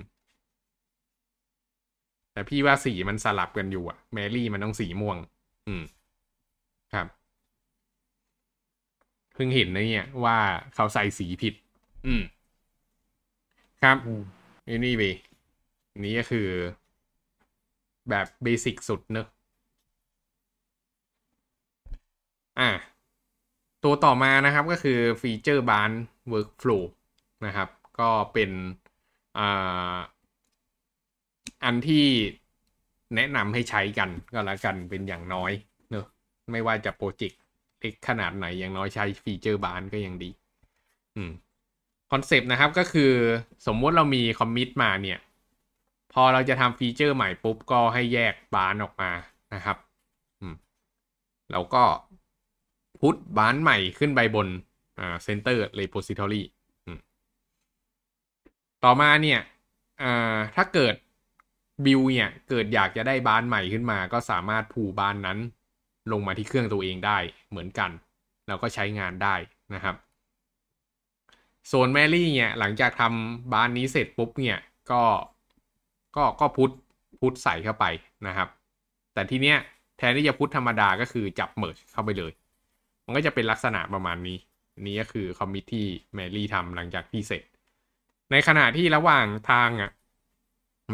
[2.34, 5.18] แต่พี่ว่าสีมันสลับกันอยู่อะแมรี่มันต้องสีม่วง
[5.68, 5.84] อืม
[6.94, 7.08] ครับ
[9.34, 10.38] เพิ่งเห็นนะเนี่ยว่า
[10.76, 11.54] เขาใส่สีผิด
[12.06, 12.24] อืม
[13.82, 14.24] ครับอืม
[14.68, 15.04] นี่นี่ไป
[16.04, 16.48] นี่ก็คือ
[18.10, 19.28] แบบเบสิกสุดเนอะ
[22.60, 22.70] อะ
[23.84, 25.92] ตัวต่อมานะครับก็คือฟีเจอร์บาน
[26.32, 26.84] Workflow
[27.46, 28.52] นะครับ ก็เป็น
[31.64, 32.08] อันที่
[33.16, 35.52] แนะนำให้ใช้กันก็แล้วกันเป็นอย่างน้อย
[35.92, 36.06] เนอะ
[36.52, 37.40] ไม่ว่าจะโปรเจกต์
[37.80, 40.30] เล็กขนาดไหนอย่างน้อยใช้ feature branch ก็ยังดี
[41.16, 41.32] อืม
[42.12, 43.12] คอนเซปต์นะครับก็คือ
[43.68, 45.20] สมมติเรามี commit มาเนี่ย
[46.14, 49.12] พอเราจะทำฟีเจอร์ใหม่ปุ๊บก็ให้แยก branch ออกมา
[49.54, 49.78] นะครับ
[50.42, 50.56] อืม
[51.52, 51.84] แล้วก็
[53.02, 54.48] push branch ใหม่ขึ้นไปบน
[55.00, 56.44] อ่า center repository
[56.86, 57.00] อืม
[58.84, 59.40] ต่อมาเนี่ย
[60.02, 60.96] อ่าถ้าเกิด
[61.86, 65.38] บิลเนี่ยเกิดอยากจะได้ branch ใหม่ขึ้นมา ก็สามารถผูบานนั้น
[66.12, 67.18] ลงมาที่เครื่องตัวเองได้
[67.50, 67.92] เหมือนกัน
[68.48, 69.36] แล้วก็ใช้งานได้
[69.74, 69.96] นะครับ
[71.68, 74.58] ส่วนแมรี่เนี่ยหลังจากทำ branch นี้เสร็จปุ๊บเนี่ย
[74.92, 75.04] ก็
[76.16, 76.72] ก็ก็ push
[77.20, 77.86] push ใส่เข้าไป
[78.28, 78.48] นะครับ
[79.14, 79.58] แต่ทีเนี้ย
[79.98, 82.32] แทนที่จะ push ธรรมดาก็คือจับ merge เข้าไปเลย
[83.10, 84.38] มันก็จะเป็นลักษณะประมาณนี้
[84.86, 87.44] นี้ก็คือ commit ที่แมรี่ทำหลังจากที่เสร็จ
[88.32, 89.92] ในขณะที่ระหว่างทางอะ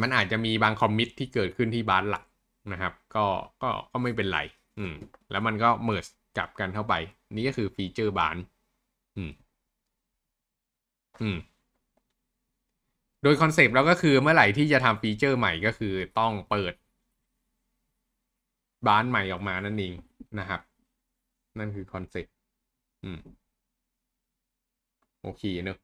[0.01, 2.25] มันอาจจะมีบาง commit ที่เกิดขึ้นที่ branch หลัก
[2.71, 3.25] นะครับ ก็
[3.62, 4.39] ก็ก็ไม่เป็นไร
[4.78, 4.93] อืม
[5.32, 6.05] แล้วมันก็ merge
[6.38, 6.93] กลับกันเข้าไป
[7.36, 8.38] นี่ก็คือ feature branch
[9.17, 9.32] อืม
[11.19, 11.38] อืม
[13.23, 16.73] โดยคอนเซปต์เราก็คือเมื่อไหร่ที่จะทำฟีเจอร์ใหม่ก็คือต้องเปิด
[18.88, 19.93] branch ใหม่ออกมานั่นเอง
[20.39, 20.62] นะครับ
[21.59, 22.33] นั่นคือคอนเซปต์
[23.03, 23.19] อืม
[25.21, 25.77] โอเคเนอะ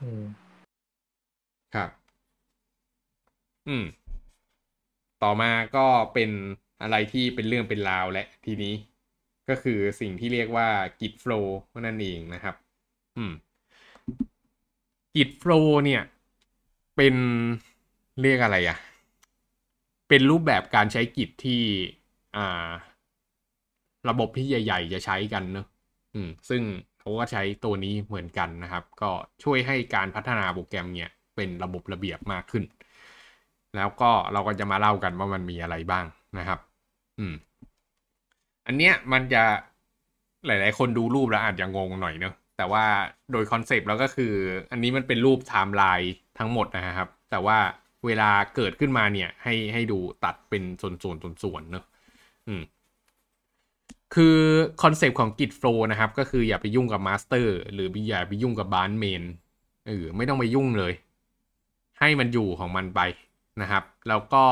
[0.00, 0.24] อืม
[1.74, 1.90] ครับ
[3.66, 3.84] อืม
[5.22, 6.30] ต่อมาก็เป็น
[6.82, 8.74] อะไรที่เป็นเรื่องเป็นราวและทีนี้
[9.48, 10.68] ก็คือสิ่งที่เรียกว่า
[11.00, 11.46] Git Flow
[11.86, 12.54] นั่นเองนะครับ
[13.16, 13.32] อืม
[15.14, 16.02] Git Flow เนี่ย
[16.96, 17.14] เป็น
[18.20, 18.78] เรียกอะไรอะ
[20.08, 21.62] เป็นรูปแบบการใช้ Git ที่
[22.36, 22.70] อ่า
[24.08, 25.66] ระบบที่ใหญ่ ๆ จะใช้กันเนอะ
[26.14, 26.62] อืม ซึ่ง
[27.00, 29.10] เขาก็ใช้ตัวนี้เหมือนกันนะครับ ก็
[29.44, 32.64] ช่วยให้การพัฒนาโปรแกรมเนี่ยเป็นระบบระเบียบมากขึ้น
[33.76, 36.04] แล้วก็เราก็จะมาเล่ากันว่ามันมีอะไรบ้าง
[36.38, 36.58] นะครับ
[37.18, 37.34] อืม
[38.66, 39.42] อันเนี้ยมันจะ
[40.46, 42.84] หลาย ๆ คนดูรูปแล้วอาจจะงงหน่อยเนอะแต่ว่า
[43.32, 44.32] โดยคอนเซปต์แล้วก็คือ
[44.72, 47.58] อันนี้มันเป็นรูปไทม์ไลน์ทั้งหมดนะครับ แต่ว่า
[48.06, 51.84] เวลาเกิดขึ้นมาเนี่ย ให้ให้ดูตัดเป็นส่วนๆส่วนๆเนอะ
[52.48, 52.62] อืม
[54.14, 54.36] คือ
[54.82, 59.22] คอนเซปต์ของ Git Flow นะครับ ก็คืออย่าไปยุ่งกับ master หรืออย่าไปยุ่งกับ branch main
[59.86, 60.92] เออไม่ต้องไปยุ่งเลย
[62.00, 63.00] ให้มันอยู่ของมันไป
[63.62, 64.44] นะครับ แล้วก็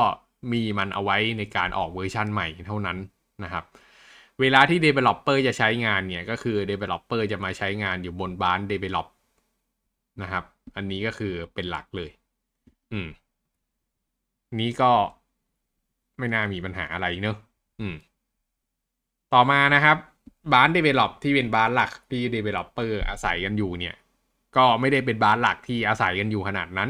[0.51, 2.97] มีมันเอาไว้ในการออกเวอร์ชันใหม่เท่านั้น
[3.43, 3.63] นะครับ
[4.41, 9.07] เวลาที่ Developer จะใช้งานเนี่ยก็คือ Developer จะมาใช้งานอยู่บน branch Develop
[10.21, 10.43] นะครับ
[10.75, 12.09] อันนี้ก็คือเป็นหลักเลย
[12.93, 13.07] อืม
[14.59, 14.91] นี้ก็
[16.17, 17.37] ไม่น่ามีปัญหาอะไรเนอะ
[17.79, 17.95] อืม
[19.33, 19.97] ต่อมานะครับ
[20.53, 23.95] บ้าน Develop ที่เป็นบ้านหลักที่ Developer อร์อาศัยกันอยู่เนี่ย
[24.57, 26.89] ก็ไม่ได้เป็น branch หลักที่อาศัยกันอยู่ขนาดนั้น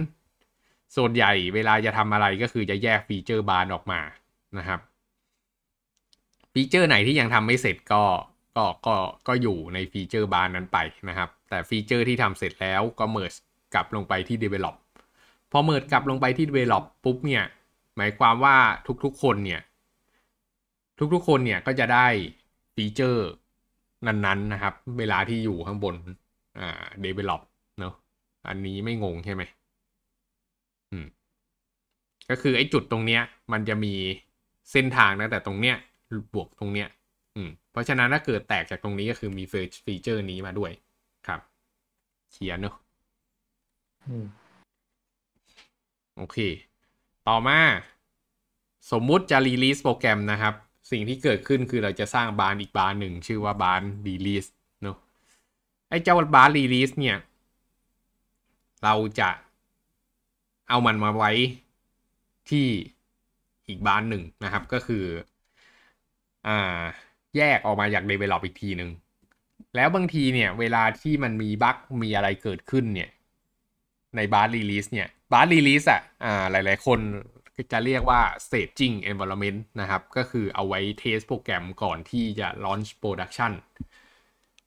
[0.96, 4.02] ส่วนใหญ่เวลาจะทำอะไรก็คือจะแยก feature branch ออกมา
[4.58, 4.80] นะครับ
[6.54, 8.04] ฟีเจอร์ไหนที่ยังทำไม่เสร็จก็
[8.58, 8.96] ก็ก็
[9.28, 10.78] ก็อยู่ใน feature branch นั้นไป
[11.10, 13.34] นะครับ แต่ฟีเจอร์ที่ทำเสร็จแล้วก็ merge
[13.74, 14.76] กลับลงไปที่ Develop
[15.52, 17.44] พอเมิร์จกลับลงไปที่ Develop ปุ๊บเนี่ย
[17.98, 18.56] หมายความว่า
[19.04, 19.62] ทุกๆคนเนี่ย
[21.14, 22.08] ทุกๆคนเนี่ยก็จะได้
[22.76, 23.28] ฟีเจอร์
[24.08, 25.96] นั้นๆนะครับ เวลาที่อยู่ข้างบน
[26.60, 27.42] อ่า develop
[27.80, 27.94] เนอะ
[28.48, 29.44] อันนี้ไม่งงใช่ไหม
[30.92, 31.06] อืม
[32.30, 33.94] ก็คือไอ้จุดตรงเนี้ย มันจะมี
[34.72, 35.76] เส้นทางนะแต่ตรงเนี้ย
[36.34, 36.88] บวกตรงเนี้ย
[37.36, 39.44] อืม เพราะฉะนั้นถ้าเกิดแตกจากตรงนี้ก็คือมี
[39.86, 40.72] ฟีเจอร์นี้มาด้วย
[41.28, 41.40] ครับ
[42.32, 42.76] เขียนเนอะ
[44.08, 44.26] อืม
[46.18, 46.38] โอเค
[47.28, 47.60] ต่อมา
[48.92, 50.54] สมมุติจะ release โปรแกรมนะครับ
[50.92, 54.46] สิ่งที่เกิดขึ้นคือเราจะสร้าง branch อีก branch หนึ่ง ชื่อว่า branch release
[54.84, 54.98] เนาะ
[55.90, 57.18] ไอ้เจ้า branch release เนี่ย
[58.84, 59.30] เราจะ
[60.70, 61.32] เอามันมาไว้
[62.50, 62.68] ที่
[63.68, 65.04] อีก branch หนึ่งนะครับ ก็คือ
[66.48, 66.80] อ่า
[67.38, 68.90] แยกออกมาจาก develop อีกทีหนึ่ง
[69.76, 73.10] แล้วบางทีเนี่ย เวลาที่มันมีบั๊กมีอะไรเกิดขึ้นเนี่ย
[74.16, 77.00] ใน branch release เนี่ย branch release อะอ่าหลาย ๆ คน
[77.72, 83.52] จะเรียกว่า staging environment นะครับ ก็คือเอาไว้ test โปรแกรมก่อนที่จะ launch production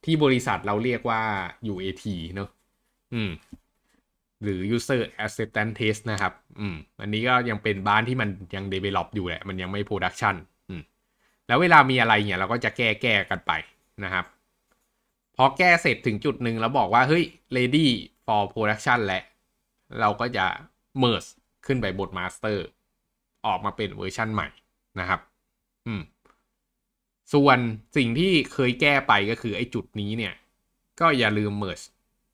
[0.05, 1.23] ที่บริษัทเราเรียกว่า
[1.73, 2.49] UAT เนอะ
[3.15, 3.31] อืม
[4.43, 10.35] หรือ user acceptance test นะครับ อืม อันนี้ก็ยังเป็น branch ที่มันยัง develop อยู่แหละ มันยังไม่ production
[10.69, 10.83] อืม
[11.47, 13.53] แล้วเวลามีอะไรเนี่ยเราก็จะแก้แก้กันไป
[14.05, 14.25] นะครับ
[15.37, 17.25] พอแก้เสร็จถึงจุดหนึ่งแล้วบอกว่า เฮ้ย
[17.57, 17.87] ready
[18.27, 19.23] for production แล้ว
[20.01, 20.47] เราก็จะ
[21.03, 21.29] merge
[21.67, 22.76] ขึ้นไปบท master อ
[23.53, 24.49] อกมาเป็นเวอร์ชั่นใหม่
[25.01, 25.21] นะครับ
[25.87, 26.03] อืม
[27.33, 27.59] ส่วน
[27.97, 30.35] สิ่งที่เคยแก้ไปก็คือไอ้จุดนี้เนี่ย
[31.01, 31.85] ก็อย่าลืม merge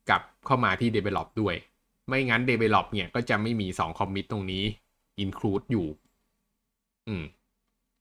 [0.09, 1.55] กลับเข้ามาที่ develop ด้วย
[2.07, 4.63] ไม่งั้น develop เนี่ยก็จะไม่มี2 commit ตรงนี้
[5.23, 5.87] include อยู่
[7.07, 7.23] อืม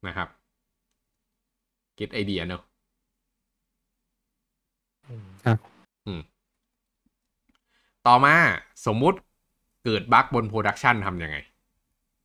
[0.07, 0.29] นะครับ
[1.98, 2.62] get idea เนอะ
[5.09, 5.27] อืม
[6.07, 6.20] อืม
[8.07, 8.35] ต่อมา
[8.87, 9.18] สมมุติ
[9.85, 11.37] เกิดบั๊กบน production ทำยังไง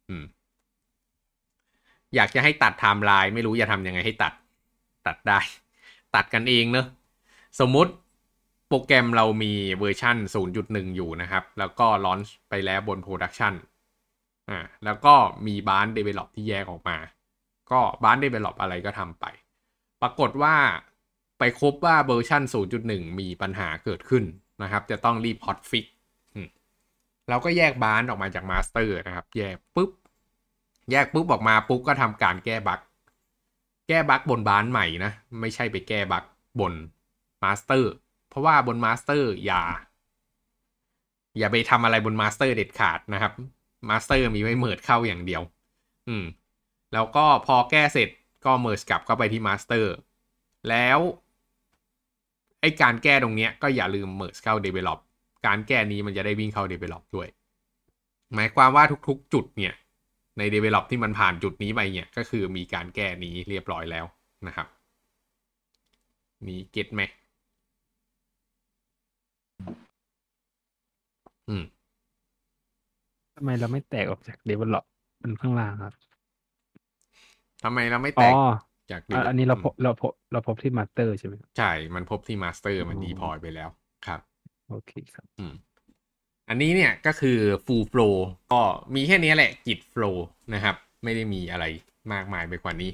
[0.09, 0.23] อืม
[2.15, 4.33] อยากจะให้ตัดไทม์ไลน์ไม่รู้จะทำยังไงให้ตัด
[5.07, 5.39] ตัดได้
[6.15, 6.87] ตัดกันเองเนอะ
[7.59, 7.91] สมมุติ
[8.67, 10.17] โปรแกรมเรามีเวอร์ชัน
[10.57, 13.53] 0.1 อยู่นะครับ แล้วก็ launch ไปแล้วบน production
[14.49, 15.15] อ่าแล้วก็
[15.47, 16.97] มี branch develop ที่แยกออกมา
[17.71, 19.25] ก็ branch develop อะไรก็ทำไป
[20.01, 20.55] ปรากฏว่า
[21.39, 22.43] ไปพบว่าเวอร์ชัน
[22.81, 24.23] 0.1 มีปัญหาเกิดขึ้น
[24.63, 25.85] นะครับ จะต้องรีบ hotfix
[27.29, 29.91] เราก็แยก branch ออกมาจาก master นะครับ แยกปุ๊บ
[30.91, 32.79] แยกปุ๊บออกมาปุ๊บก็ทำการแก้บั๊ก
[33.87, 36.23] แก้บั๊กบน branch ใหม่นะ ไม่ใช่ไปแก้บั๊ก
[36.59, 36.73] บน
[37.43, 37.91] master
[38.29, 39.63] เพราะว่าบน master อย่า
[41.37, 43.33] อย่าไปทำอะไรบน master เด็ดขาดนะครับ
[43.89, 45.41] master มีไว้ merge เข้าอย่างเดียว
[46.07, 46.25] อืม
[46.93, 48.09] แล้วก็พอแก้เสร็จ
[48.45, 49.93] ก็ merge กลับเข้าไปที่ master
[50.69, 50.99] แล้ว
[52.61, 54.99] ไอ้การแก้ตรงเนี้ยก็อย่าลืมเมิร์เข้า Develop
[55.45, 57.27] การแก้นี้มันจะได้วิ่งเข้า develop ด้วย
[58.33, 59.73] หมายความว่าทุกๆ จุดเนี่ย
[60.37, 64.05] ใน develop ที่มันผ่านจุดนี้ไปเนี่ยก็คือมีการแก้นี้เรียบร้อยแล้ว
[64.47, 64.67] นะครับ
[66.47, 67.01] นี่ get ไหม
[71.49, 71.63] อืม
[73.35, 74.83] ทำไมเราไม่แตกออกจาก develop
[75.21, 75.93] มันข้างล่างครับ
[77.63, 78.35] ทำไมเราไม่อ๋แตก
[78.91, 83.69] จากอะอันนี้เราพบเราพบเราพบที่ master ใช่ไหมครับใช่ มันพบที่ master มันอ๋อ deploy ไปแล้ว
[84.07, 84.19] ครับ
[84.69, 85.53] โอเคครับ อืม
[86.49, 88.15] อันนี้เนี่ยก็คือ full flow
[88.51, 88.61] ก็
[88.95, 90.17] มีแค่นี้แหละกิจ flow
[90.53, 91.65] นะครับ ไม่ได้มีอะไร
[92.13, 92.91] มากมายไปกว่านี้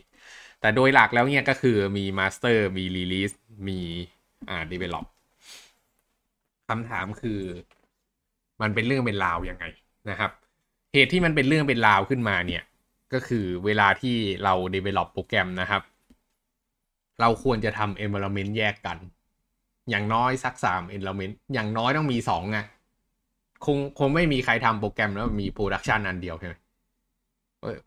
[0.62, 3.36] แต่โดยหลักแล้วเนี่ยก็คือมี master มี release
[3.68, 3.80] มี
[4.50, 5.06] อ่า develop
[6.70, 7.42] คำถามคือ
[8.62, 9.66] มันเป็นเรื่องเป็นราวยังไง
[10.10, 10.32] นะครับ
[10.94, 12.64] เหตุที่มันเป็นเรื่องเป็นราวขึ้นมาเนี่ย
[13.14, 15.82] ก็คือเวลาที่เรา develop โปรแกรมนะครับ
[17.22, 18.98] เราควรจะทำ environment แยกกัน
[19.90, 22.60] อย่างน้อยสักสาม environment อย่างน้อยต้องมีสองไง
[23.66, 26.56] คงคงไม่มีใครทำโปรแกรมแล้วมี production อันเดียวใช่ไหม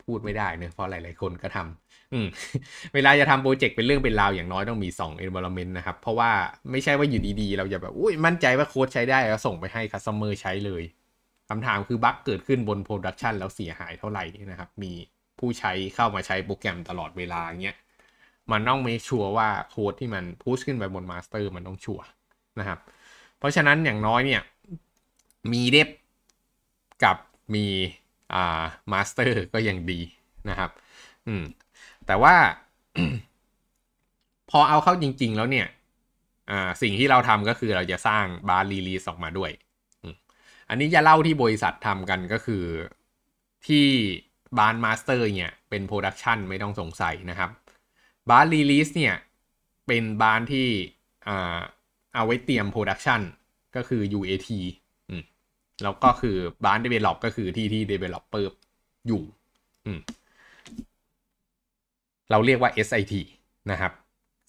[0.04, 2.26] พูดไม่ได้เนอะเพราะหลายๆคนก็ทำอืม
[2.94, 6.30] เวลาจะทำโปรเจกต์เป็นเรื่องเป็นราวอย่างน้อยต้องมี 2 environment นะครับ เพราะว่า
[6.70, 10.82] ไม่ใช่ว่าอยู่ดีๆ เราจะแบบอุ้ยมั่นใจว่าโค้ดใช้ได้แล้วส่งไปให้ customer ใช้เลย
[11.48, 14.92] คำถามคือบั๊กเกิดขึ้นบน production แล้วเสียหายเท่าไหร่นะครับ มี
[15.38, 17.76] ผู้ใช้เข้ามาใช้โปรแกรมตลอดเวลาเงี้ย
[18.52, 22.06] มันต้อง make sure ว่าโค้ดที่มัน push ขึ้นไปบน master มันต้องชัวร์
[22.60, 22.78] นะครับ
[23.38, 24.42] เพราะฉะนั้นอย่างน้อยเนี่ย
[25.52, 25.88] มี dev
[27.04, 27.16] กับ
[27.54, 27.66] มี
[28.34, 30.00] อ่า master ก็ยังดี
[30.48, 30.70] นะครับ
[31.26, 31.44] อืม
[32.06, 32.34] แต่ว่า
[34.50, 35.66] พอเอาเข้าจริง ๆ แล้วเนี่ย
[36.50, 39.50] อ่า สิ่งที่เราทำก็คือเราจะสร้าง branch release ออกมาด้วย
[40.68, 42.64] อันนี้จะเล่าที่บริษัททำกันก็คือ
[43.66, 43.86] ที่
[44.58, 47.50] branch master เนี่ย เป็น production ไม่ต้องสงสัยนะครับ
[48.30, 49.14] branch release เนี่ย
[49.86, 50.68] เป็น branch ที่
[51.28, 51.58] อ่า
[52.14, 53.20] เอาไว้เตรียม production
[53.76, 54.85] ก็คือ UAT อืม
[55.82, 58.46] แล้วก็คือบ้าร์ develop ก็คือที่ที่ developer
[59.06, 59.22] อยู่
[59.86, 60.00] อืม
[62.30, 63.14] เราเรียกว่า SIT
[63.70, 63.92] นะครับ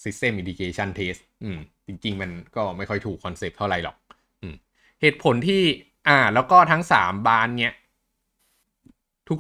[0.04, 3.96] System Integration Test อืม จริง ๆ มันก็ไม่ค่อยถูกคอนเซปต์เท่าไหร่หรอก
[4.42, 4.56] อืม
[5.02, 5.62] เหตุผลที่
[6.08, 7.74] อ่า แล้วก็ทั้งสามบานเนี้ย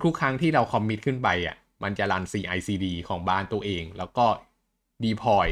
[0.05, 4.25] ทุกๆ ครั้งที่เราคอมมิตขึ้นไปอะ มันจะรัน CICD ของบ้านตัวเอง แล้วก็
[5.03, 5.47] deploy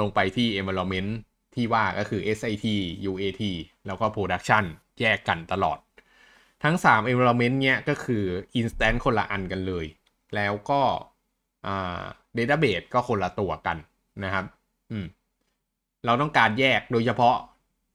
[0.00, 1.10] ลงไปที่ environment
[1.54, 2.66] ที่ว่าก็คือ SIT
[3.10, 3.42] UAT
[3.86, 4.64] แล้วก็ production
[5.00, 5.78] แยกกันตลอด
[6.64, 8.24] ทั้ง 3 environment เนี้ยก็คือ
[8.58, 9.86] instant คนละอันกันเลย
[10.34, 10.80] แล้วก็
[11.66, 12.02] อ่า
[12.36, 13.76] database ก็คนละตัวกัน
[14.24, 14.44] นะครับ
[14.92, 15.06] อืม
[16.06, 17.36] เราต้องการแยกโดยเฉพาะ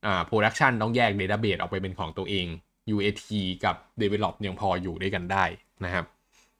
[0.05, 2.47] อ่า production ต้องแยก database ออกไปเป็นของตัวเอง
[2.95, 3.29] UAT
[3.65, 5.45] กับ develop ยังพออยู่ด้วยกันได้
[5.85, 6.05] นะครับ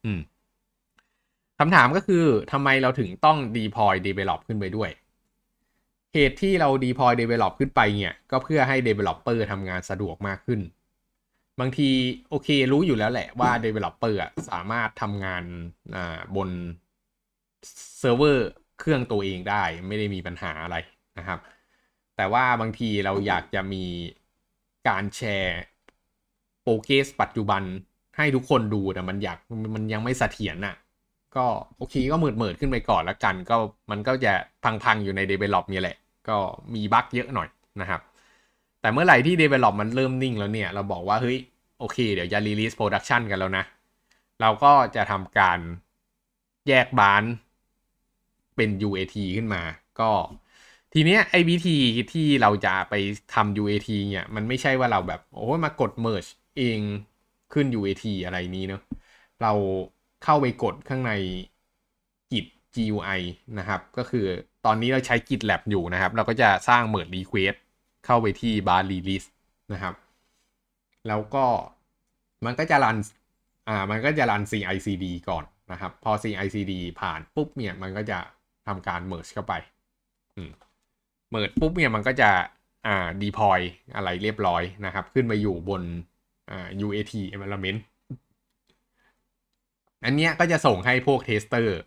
[0.06, 0.20] อืม
[1.60, 4.90] คำถามก็คือทำไมเราถึงต้อง deploy develop ขึ้นไปด้วย
[6.14, 10.62] เหตุที่เรา deploy develop ขึ้นไปเนี่ยก็เพื่อให้ developer ทำงานสะดวกมากขึ้น
[11.60, 11.90] บางที
[12.30, 15.44] โอเครู้อยู่แล้วแหละว่า developer อะสามารถทำงาน
[15.96, 16.50] อ่าบน
[18.00, 18.50] เซิร์ฟเวอร์
[18.80, 20.78] เครื่องตัวเองได้ไม่ได้มีปัญหาอะไร
[21.18, 21.40] นะครับ
[22.16, 23.86] แต่ว่าบางทีเราอยากจะมี
[24.88, 25.62] การแชร์
[26.62, 27.64] progress ปัจจุบัน
[28.18, 29.38] ให้ทุกคนดูแต่มันอยาก
[29.76, 30.76] มันยังไม่เสถียรน่ะ
[31.36, 31.46] ก็
[31.78, 33.58] โอเคก็หมืดเมิดขึ้นไปก่อนละกัน ก็
[33.92, 34.34] มันก็จะ
[34.84, 35.98] พังๆอยู่ใน develop เนี่ยแหละ
[36.30, 36.38] ก็
[36.76, 37.50] มีบั๊กเยอะหน่อย
[37.82, 38.02] นะครับ
[38.82, 41.38] แต่เมื่อไหร่ที่ develop มันเริ่มนิ่งแล้วเนี่ย เราบอกว่า เฮ้ย
[41.80, 43.64] โอเค เดี๋ยวจะ release production กันแล้วนะ
[44.42, 45.60] เราก็จะทำการ
[46.68, 47.24] แยกบาน
[48.56, 49.62] เป็น UAT ขึ้นมา
[50.00, 50.12] ก็
[50.94, 51.78] ทีเนี้ยไอ้วิธี
[52.12, 52.94] ที่เราจะไป
[53.34, 56.80] ทำ UAT เนี่ย มันไม่ใช่ว่าเราแบบ โอ้มากด merge เอง
[57.54, 58.82] ขึ้น UAT อะไรนี้เนาะ
[59.42, 59.52] เรา
[60.24, 61.12] เข้าไปกดข้างใน
[62.32, 63.22] กิจ GUI
[63.58, 64.26] นะครับ ก็คือ
[64.66, 67.58] ตอนนี้เราใช้กิจ lab อยู่นะครับ เราก็จะสร้าง merge request
[68.06, 69.28] เข้าไปที่ branch release
[69.74, 69.94] นะครับ
[71.08, 71.46] แล้วก็
[72.46, 72.98] มันก็จะ run
[73.68, 78.20] อ่ามันก็จะ run CICD ก่อนนะครับ พอ CICD ผ่านปุ๊บเนี่ยมันก็จะ
[78.68, 79.54] ทำการ merge เข้าไป
[80.36, 80.52] อืม
[81.34, 82.30] merge ปุ๊บเนี่ยมันก็จะ
[82.88, 83.60] อ่า deploy
[83.96, 85.84] อะไรเรียบร้อยนะครับ ขึ้นมาอยู่บน
[86.52, 87.80] อ่า UAT environment
[90.06, 91.80] อันเนี้ยก็จะส่งให้พวก tester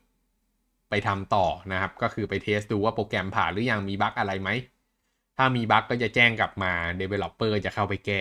[0.90, 4.51] ไปทำต่อนะครับ ก็คือไป test ดูว่าโปรแกรมผ่านหรือยังมีบั๊กอะไรไหม
[5.37, 8.20] ถ้ามีบั๊กก็จะแจ้งกลับมา developer จะเข้าไปแก้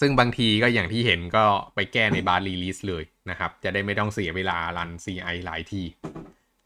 [0.00, 5.82] ซึ่งบางทีก็อย่างที่เห็นก็ไปแก้ใน branch release เลยนะครับ จะได้ไม่ต้องเสียเวลารัน CI หลายที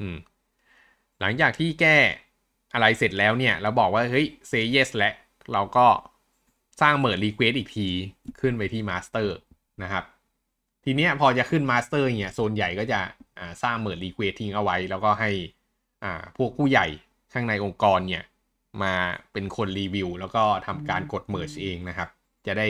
[0.01, 0.17] อืม
[1.21, 1.97] หลังจากที่แก้
[2.75, 5.11] อะไรเสร็จแล้วเนี่ย เราบอกว่า เฮ้ย say yes และ
[5.53, 5.87] เราก็
[6.81, 7.89] สร้าง merge request อีกที
[8.41, 9.29] ขึ้นไปที่ master
[9.83, 10.05] นะครับ
[10.85, 13.01] ทีเนี้ยพอจะขึ้น master เนี่ยส่วนใหญ่ก็จะ
[13.63, 15.31] สร้าง merge request ทิ้งเอาไว้ แล้วก็ให้
[16.05, 16.87] อ่าพวกผู้ใหญ่
[17.33, 18.25] ข้างในองค์กรเนี่ย
[18.83, 18.95] มา
[19.33, 22.09] เป็นคนรีวิว แล้วก็ทำการกด merge เองนะครับ
[22.47, 22.69] จะได้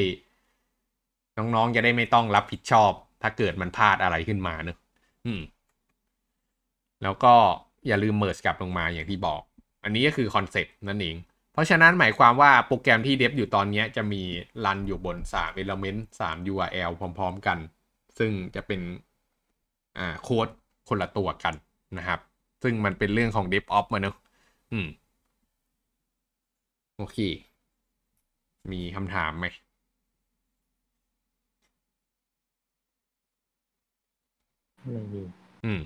[1.39, 4.77] น้องๆจะได้ไม่ต้องรับผิดชอบ ถ้าเกิดมันพลาดอะไรขึ้นมาเนอะ
[5.27, 5.41] อืม
[7.03, 7.35] แล้วก็
[7.87, 9.41] อย่าลืม merge กลับลงมาอย่างที่บอก
[9.85, 11.17] อันนี้ก็คือคอนเซ็ปต์นั่นเอง
[11.53, 14.23] เพราะฉะนั้นหมายความว่าโปรแกรมที่ dev อยู่ตอนนี้จะมี
[14.65, 17.59] รันอยู่บน 3 element 3 URL พร้อม ๆ กัน
[18.19, 18.81] ซึ่งจะเป็น
[19.99, 20.49] อ่าโค้ด
[20.89, 21.55] คนละตัวกัน
[21.99, 22.21] นะครับ
[22.63, 24.17] ซึ่งมันเป็นเรื่องของ DevOps มาเนอะ
[24.73, 24.89] อืม
[26.97, 27.19] โอเค
[28.73, 29.47] มีคำถามไหม
[34.83, 35.23] ไม่มี
[35.65, 35.81] อืม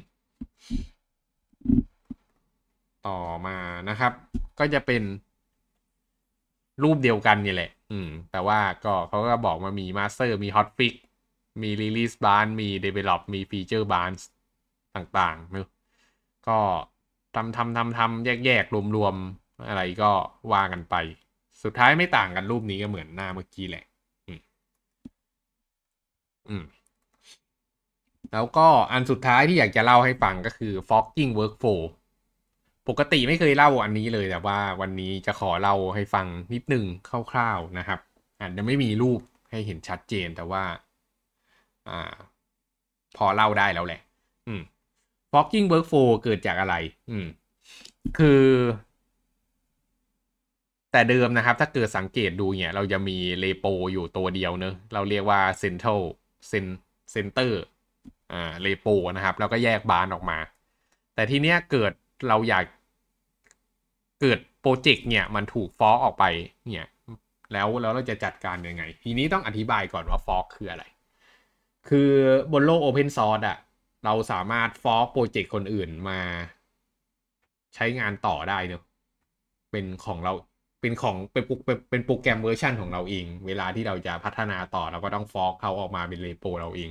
[3.07, 3.57] ต่อมา
[3.89, 4.13] นะครับ
[4.59, 5.03] ก็จะเป็น
[6.83, 10.93] รูปเดียวกันนี่แหละ อืม แต่ว่าก็เขาก็บอกมามี Master มี Hotfix
[11.63, 14.09] มี Release Bar มี Develop มี Feature Bar
[14.95, 15.69] ต่างๆเนอะ
[16.49, 16.59] ก็
[17.35, 18.65] ทำทำทำทำแยกแยก
[18.97, 20.13] รวมๆ อะไรก็
[20.53, 20.95] ว่ากันไป
[21.63, 23.85] สุดท้ายไม่ต่างกันรูปนี้ก็เหมือนหน้าเมื่อกี้แหละ
[24.27, 24.41] อืม
[26.49, 26.65] อืม
[28.33, 31.81] แล้วก็อันสุดท้ายที่อยากจะเล่าให้ฟังก็คือ fogging workflow
[32.89, 36.85] ปกติไม่เคยเล่าอันนี้เลยแต่ว่าวันนี้จะขอเล่าให้ฟังนิดนึง
[37.31, 38.01] คร่าวๆนะครับ
[38.41, 40.63] อาจจะไม่มีรูปให้เห็นชัดเจนแต่ว่า
[41.89, 42.01] อ่า
[43.17, 44.01] พอเล่าได้แล้วแหละ
[44.49, 44.63] อืม
[45.33, 46.75] fogging workflow เกิดจากอะไร
[47.11, 47.27] อืม
[48.19, 48.45] คือ
[50.93, 56.03] แต่เดิมนะครับ ถ้าเกิดสังเกตดูเนี่ย เราจะมีเลโปอยู่ตัวเดียวเนอะเราเรียกว่า central
[57.15, 57.53] center
[58.33, 60.39] อ่า repo นะครับ แล้วก็แยก branch ออกมา
[61.15, 61.93] แต่ทีเนี้ยเกิด
[62.29, 62.65] เราอยาก
[64.21, 66.25] เกิดโปรเจกต์เนี่ย มันถูก fork ออกไป
[66.69, 66.89] เนี่ย
[67.53, 70.85] แล้วแล้วเราจะจัดการยังไง ทีนี้ต้องอธิบายก่อนว่า fork คืออะไร
[71.89, 72.11] คือ
[72.53, 73.59] บนโลก Open Source อะ
[74.05, 76.21] เราสามารถ fork โปรเจกต์คนอื่นมา
[77.75, 78.83] ใช้งานต่อได้เนอะ
[79.71, 80.33] เป็นของเรา
[80.81, 86.91] เป็นของเป็นเป็นเป็นโปรแกรมเวอร์ชันของเราเอง เวลาที่เราจะพัฒนาต่อเราก็ต้อง fork เขาออกมาเป็น repo เราเอง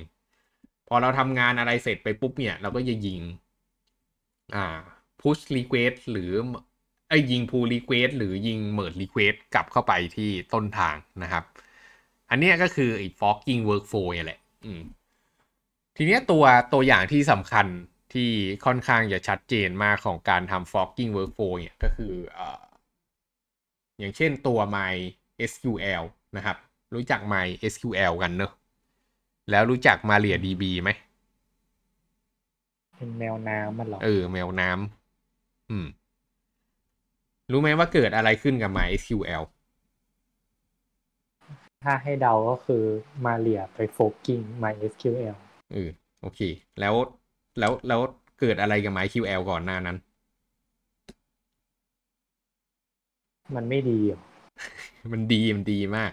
[0.88, 3.20] พอเราทำงานอะไรเสร็จไปปุ๊บเนี่ย เราก็จะยิง
[4.54, 4.64] อ่า
[5.20, 6.32] push request หรือ
[7.08, 11.44] ไอ้ยิง pull request หรือยิง merge request กลับเข้าไปที่ต้นทางนะครับ
[12.30, 14.40] อันนี้ก็คือไอ้ forking workflow เนี่ยแหละ
[15.96, 17.66] ทีเนี้ยตัวตัวอย่างที่สำคัญ
[18.12, 18.30] ที่
[18.64, 22.62] ค่อนข้างจะชัดเจนมากของการทำ forking workflow เนี่ยก็คืออ่า
[23.98, 24.94] อย่างเช่นตัว my
[25.50, 26.02] SQL
[26.36, 26.56] นะครับ
[26.94, 28.52] รู้จัก my SQL กันเนอะ
[29.50, 30.90] แล้วรู้จัก MariaDB ไหม
[32.96, 35.86] เป็นแมวน้ำมันเหรอ เออ แมวน้ำอืม
[37.50, 39.42] รู้ไหมว่าเกิดอะไรขึ้นกับ MySQL
[41.82, 42.84] ถ้าให้เดาก็คือ
[43.24, 45.36] มาเรียไปโฟกิ้ง MySQL
[45.72, 46.40] เออโอเค
[46.80, 46.94] แล้ว
[47.58, 48.00] แล้วแล้ว
[48.40, 49.96] เกิดอะไรกับ MySQL ก่อนหน้านั้น
[53.56, 54.20] มันไม่ดีเหรอ
[55.12, 56.12] มันดี มันดีมาก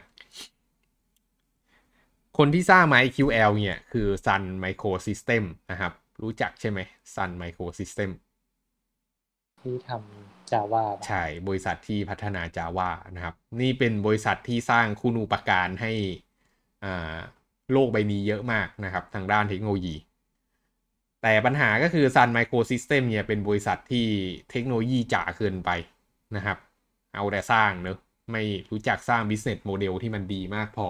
[2.37, 6.79] คนที่สร้าง MySQL เนี่ย คือ Sun Microsystem นะครับ รู้จักใช่ไหม
[7.15, 8.09] Sun Microsystem
[9.61, 15.91] ที่ทำ Java ปะใช่บริษัทที่พัฒนา Java นะครับ นี่เป็นบริษัทที่สร้างคุณูปการให้
[16.83, 17.15] อ่า
[17.71, 19.95] โลกใบนี้เยอะมากนะครับ ทางด้านเทคโนโลยี
[21.21, 24.07] แต่ปัญหาก็คือ Sun Microsystem เนี่ยเป็นบริษัทที่
[24.51, 25.69] เทคโนโลยีจ๋าเกินไป
[26.35, 26.57] นะครับ
[27.15, 27.97] เอาแต่สร้างเนอะ
[28.31, 30.87] ไม่รู้จักสร้าง business model ที่มันดีมากพอ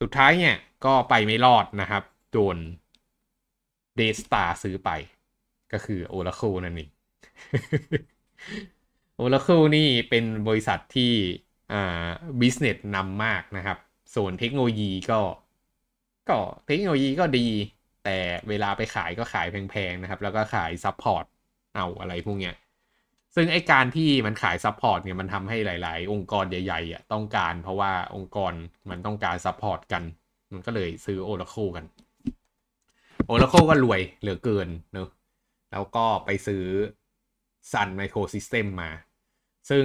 [0.00, 2.56] สุดท้ายเนี่ยก็ไปไม่รอดนะครับโดน
[3.96, 4.90] เดสตาซื้อไป
[5.72, 6.90] ก็คือ Oracle นั่นเอง
[9.20, 11.12] Oracle นี่เป็นบริษัทที่
[11.72, 12.08] อ่า
[12.40, 13.78] บิสเนสนำมากนะครับ
[14.14, 15.20] ส่วนเทคโนโลยีก็
[16.28, 17.48] ก็เทคโนโลยีก็ดี
[18.04, 18.18] แต่
[18.48, 21.24] เวลาไปขายก็ขายแพงๆนะครับ แล้วก็ขาย support
[21.74, 22.54] เอาอะไรพวกเนี้ย
[23.34, 28.52] ซึ่งไอการที่มันขาย support เนี่ยมันทำให้หลาย ๆ องค์กรใหญ่ๆอะต้องการ เพราะว่าองค์กร
[28.90, 30.02] มันต้องการ support กัน
[30.52, 31.84] มันก็เลยซื้อ Oracle กัน
[33.30, 35.08] Oracle ก็รวยเหลือเกินเนอะ
[35.72, 36.64] แล้วก็ไปซื้อ
[37.70, 38.90] Sun Microsystem มา
[39.70, 39.84] ซึ่ง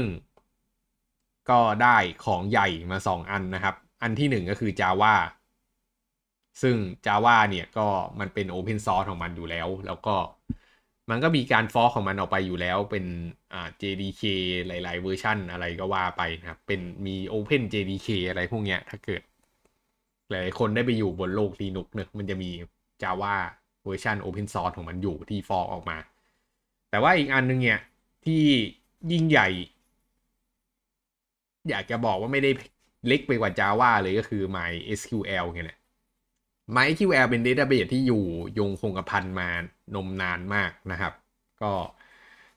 [1.49, 5.15] ก็ได้ของใหญ่มาสองอันนะครับ อันที่หนึ่งก็คือ Java
[6.61, 6.75] ซึ่ง
[7.05, 7.87] Java เนี่ยก็
[8.19, 10.15] มันเป็น Open Source ของมันอยู่แล้ว แล้วก็
[11.09, 13.05] มันก็มีการฟอร์ของมันออกไปอยู่แล้วเป็น
[13.53, 14.23] อ่า JDK
[14.67, 19.21] หลาย ๆ เวอร์ชันอะไรก็ว่าไปนะครับ เป็นมี Open JDK อะไรพวกเนี้ย ถ้าเกิด
[20.29, 22.51] หลายคนได้ไปอยู่บนโลก Linux เนอะมันจะมี
[23.01, 23.35] Java
[23.83, 25.97] เวอร์ชัน Open Source ของมันอยู่ที่ฟอร์ออกมา
[26.97, 27.79] แต่ว่าอีกอันนึงเนี่ย
[28.25, 28.43] ที่
[29.11, 29.47] ยิ่งใหญ่
[31.69, 32.51] อยากจะบอกว่าไม่ได้
[33.07, 35.79] เล็กไปกว่า Java เลยก็คือ MySQL ไงแหละ
[36.75, 38.23] MySQL เป็น Database ที่อยู่
[38.59, 39.49] ยงคงกระพันมา
[39.95, 41.13] นมนานมากนะครับ
[41.61, 41.71] ก็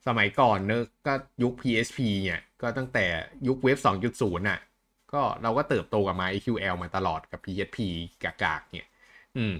[0.07, 3.05] สมัยก่อนเนอะก็ยุค PHP เนี่ยก็ตั้งแต่
[3.47, 4.61] ยุคเว็บ 2.0น่ะ
[5.13, 7.79] ก็เราก็เติบโตกับ MySQL มาตลอดกับ PHP
[8.23, 8.87] กากๆเนี่ย
[9.37, 9.55] อืม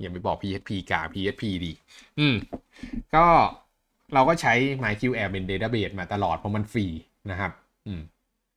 [0.00, 1.72] อย่าไปบอก PHP กาก PHP ดี
[2.18, 2.36] อืม
[3.14, 3.26] ก็
[4.14, 6.86] เราก็ใช้ MySQL เป็น Database มาตลอดเพราะมันฟรี
[7.30, 7.52] นะครับ
[7.86, 8.00] อืม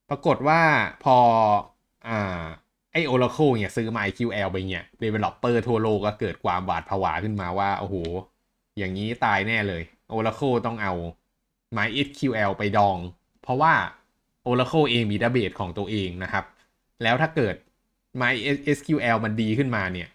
[0.09, 0.61] ปรากฏว่า
[1.03, 1.17] พอ
[2.07, 2.43] อ่า
[2.91, 7.95] ไอ Oracle เนี่ยซื้อ MySQL ไปเนี่ย Developer ทั่วโลกก็เกิดความหวาดผวาขึ้นมาว่า โอ้โห
[8.77, 9.83] อย่างนี้ตายแน่เลย
[10.13, 10.93] Oracle ต้องเอา
[11.77, 12.97] MySQL ไปดอง
[13.41, 13.73] เพราะว่า
[14.47, 16.45] Oracle เองมี database ของตัวเองนะครับ
[17.03, 17.55] แล้วถ้าเกิด
[18.21, 20.09] MySQL มันดีขึ้นมาเนี่ย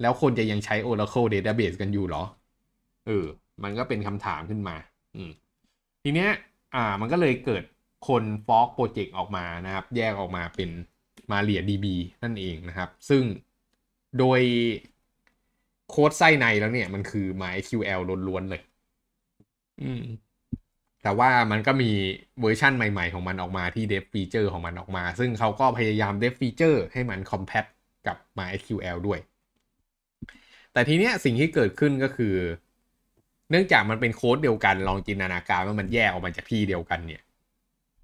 [0.00, 2.24] แล้วคนจะยังใช้ Oracle database กันอยู่เหรอ
[3.06, 3.26] เออ
[3.64, 4.76] มันก็เป็นคำถามขึ้นมา
[5.16, 5.30] อืม
[6.02, 6.30] ทีเนี้ย
[6.74, 7.62] อ่า มันก็เลยเกิด
[8.08, 10.70] คน fork โปรเจกต์ออกมานะครับ แยกออกมาเป็น
[11.30, 13.24] มาเรีย DB นั่นเองนะครับ ซึ่ง
[14.18, 14.40] โดย
[15.88, 18.62] โค้ดไส้ในแล้วเนี่ย มันคือ MySQL ล้วนๆเลย
[19.80, 20.00] อืม
[21.02, 21.90] แต่ว่ามันก็มี
[22.40, 27.64] เวอร์ชั่นใหม่ๆของมันออกมาที่ dev feature ของมันออกมา ซึ่งเขาก็พยายาม dev feature ให้มัน compat
[28.06, 29.18] กับ MySQL ด้วย
[30.72, 32.34] แต่ทีเนี้ยสิ่งที่เกิดขึ้นก็คือ
[33.50, 37.22] เนื่องจากมันเป็นโค้ดเดียวกัน ลองจินตนาการว่ามันแยกออกมาจากที่เดียวกันเนี่ย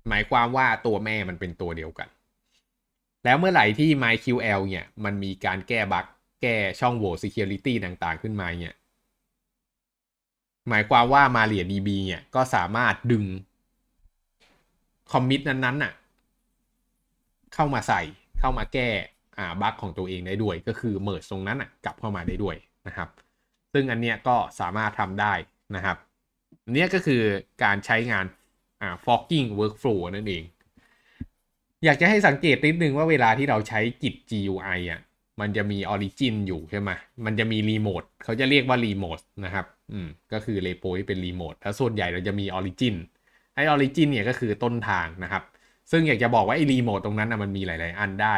[0.09, 2.09] หมายความว่าตัวแม่มันเป็นตัวเดียวกัน
[3.25, 6.07] แล้วเมื่อไหร่ที่ MyQL เนี่ย มันมีการแก้บั๊ก
[6.43, 8.77] แก้ช่องโหว่ security ต่างๆ ขึ้นมาเนี่ย
[10.69, 13.25] หมายความว่า MariaDB เนี่ย ก็สามารถดึง
[15.13, 15.93] คอมมิตนั้นๆน่ะ
[17.55, 18.03] เข้ามาใส่
[18.41, 18.89] เข้ามาแก้
[19.39, 23.09] อ่าบั๊กของตัวเองได้ด้วย ก็คือเมิร์ตรงนั้นอะ กลับเข้ามาได้ด้วยนะครับ
[23.77, 25.33] ซึ่งอันเนี้ยก็สามารถทำได้
[25.77, 25.97] นะครับ
[26.65, 27.23] อันเนี้ยก็คือ
[27.65, 28.25] การใช้งาน
[28.83, 30.45] อ่า forking workflow นั่นเอง
[31.85, 35.01] อยากจะให้สังเกตนิดนึงว่าเวลาที่เราใช้กิจ GUI อะ
[35.41, 36.91] มันจะมี origin อยู่ใช่ไหม
[37.25, 42.95] มันจะมี remote เขาจะเรียกว่า remote นะครับ อืม ก็คือ repo ที่เป็น remote แล้วส่วนใหญ่เราจะมี origin
[43.55, 45.43] ไอ้ origin เนี่ยก็คือต้นทางนะครับ
[45.91, 48.37] ซึ่งอยากจะบอกว่าไอ้ remote ตรงนั้นนะมันมีหลาย ๆ อันได้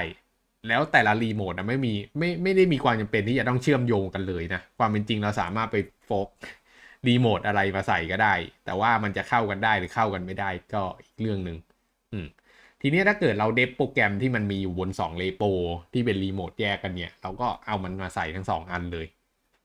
[0.69, 6.29] แล้วแต่ละ remote นะไม่มีไม่ไม่ได้มีความจำเป็นที่จะต้องเชื่อมโยงกันเลยนะ ความเป็นจริงเราสามารถไปโฟก
[7.07, 11.57] รีโมทอะไรมาใส่ก็ได้ แต่ว่ามันจะเข้ากันได้หรือเข้ากันไม่ได้ก็อีกเรื่องหนึ่ง
[12.83, 15.43] ทีนี้ถ้าเกิดเราเดฟโปรแกรมที่มันมีอยู่บน2เลโป
[15.93, 19.07] ที่เป็นรีโมทแยกกันเนี่ย เราก็เอามันมาใส่ทั้ง 2 อันเลย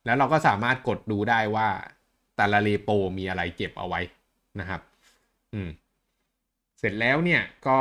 [0.05, 1.67] แล้วเราก็สามารถกดดูได้ว่า
[2.37, 4.01] แต่ละเลโปมีอะไรเก็บเอาไว้
[4.59, 4.81] นะครับ
[5.53, 5.69] อืม
[6.79, 7.79] เสร็จแล้วเนี่ยก็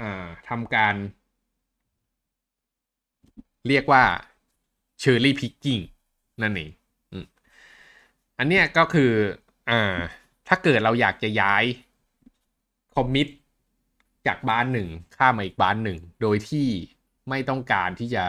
[0.00, 0.94] อ่าทำการ
[3.68, 4.04] เรียกว่า
[5.02, 5.82] Cherry Picking
[6.42, 6.70] นั่นเอง
[8.38, 9.12] อันเนี้ยก็คือ
[9.70, 9.96] อ่า
[10.48, 11.64] ถ้าเกิดเราอยากจะย้าย
[12.94, 13.26] คอมมิต
[14.26, 16.68] จากบ้านหนึ่งข้ามมาอีกบ้านหนึ่ง โดยที่
[17.28, 18.24] ไม่ต้องการที่จะ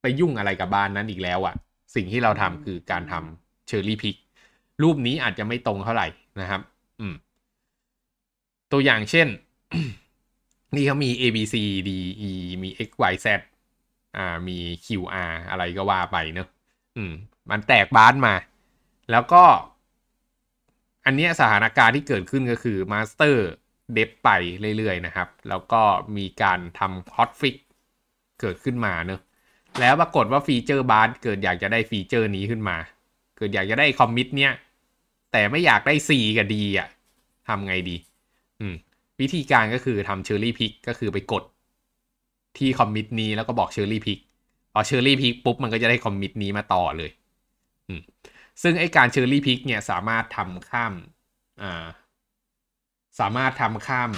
[0.00, 1.54] ไปยุ่งอะไรกับ branch นั้นอีกแล้วอะ
[1.94, 4.16] สิ่งที่เราทำคือการทำ cherry-pick
[4.82, 6.06] รูปนี้อาจจะไม่ตรงเท่าไหร่
[6.40, 6.60] นะครับ
[7.00, 7.14] อืม
[8.72, 9.28] ตัวอย่างเช่น
[10.74, 11.54] นี่เขามี A B C
[11.88, 11.90] D
[12.28, 13.26] E มี X Y Z
[14.16, 14.88] อ่า มี Q
[15.30, 16.48] R อะไรก็ว่าไปเนอะ
[16.96, 17.12] อืม
[17.50, 18.34] มันแตก branch มา
[19.10, 19.44] แล้วก็
[21.04, 24.28] อันเนี้ยสถานการณ์ที่เกิดขึ้นก็คือ master dev ไป
[24.76, 25.82] เรื่อยๆนะครับ แล้วก็
[26.16, 27.56] มีการทำ hotfix
[28.40, 29.20] เกิดขึ้นมาเนอะ
[29.80, 32.76] แล้วปรากฏว่า feature bar เกิดอยากจะได้ feature นี้ขึ้นมา
[33.36, 34.52] เกิดอยากจะได้ commit เนี้ย
[35.32, 36.88] แต่ไม่อยากได้ C กับ D อะ
[37.48, 37.96] ทำไงดี
[38.60, 38.74] อืม
[39.20, 41.44] วิธีการก็คือทำ cherry-pick ก็คือไปกด
[42.58, 44.18] ที่ commit นี้แล้วก็บอก cherry-pick
[44.72, 47.10] พอ cherry-pick ปุ๊บมันก็จะได้ commit นี้มาต่อเลย
[48.62, 50.92] ซึ่งไอการ cherry-pick เนี่ยสามารถทำข้าม
[51.62, 51.86] อ่า
[53.20, 54.10] สามารถทำข้าม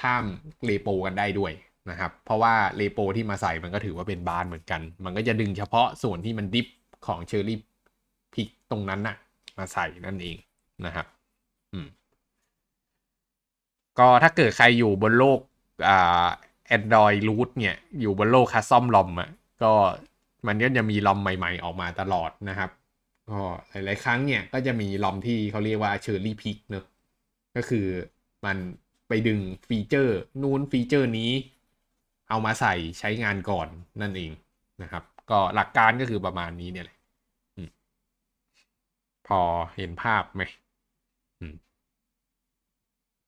[0.00, 0.24] ข้าม
[0.64, 1.52] เลโปกันได้ด้วย
[1.90, 6.66] นะครับ เพราะว่าเลโปที่มาใส่มันก็ถือว่าเป็นบานเหมือนกัน มันก็จะดึงเฉพาะส่วนที่มันดิฟ
[7.06, 7.58] ของเชอร์รี่
[8.34, 9.16] พิกตรงนั้นน่ะ
[9.58, 10.36] มาใส่นั่นเอง
[10.86, 11.06] นะครับ
[11.72, 11.86] อืม
[13.98, 15.38] ก็ถ้าเกิดใครอยู่บนโลก
[15.88, 16.26] อ่า
[16.76, 19.30] Android root เนี่ย อยู่บนโลกคัสซอมลอมอะ
[19.62, 19.72] ก็
[20.46, 22.70] มันก็จะมีลอมใหม่ๆออกมาตลอดนะครับ
[23.30, 23.40] ก็
[23.70, 26.84] หลายๆครั้งเนี่ยก็จะมีลอมที่เขาเรียกว่า cherry-pick เนอะ
[27.56, 27.86] ก็คือ
[28.44, 28.56] มัน
[29.08, 31.30] ไปดึง feature นู้น feature นี้
[32.28, 33.68] เอามาใส่ใช้งานก่อน
[34.00, 34.32] นั่นเอง
[34.82, 36.98] นะครับ ก็หลักการก็คือประมาณนี้เนี่ยแหละ
[39.26, 39.40] พอ
[39.76, 40.42] เห็นภาพไหม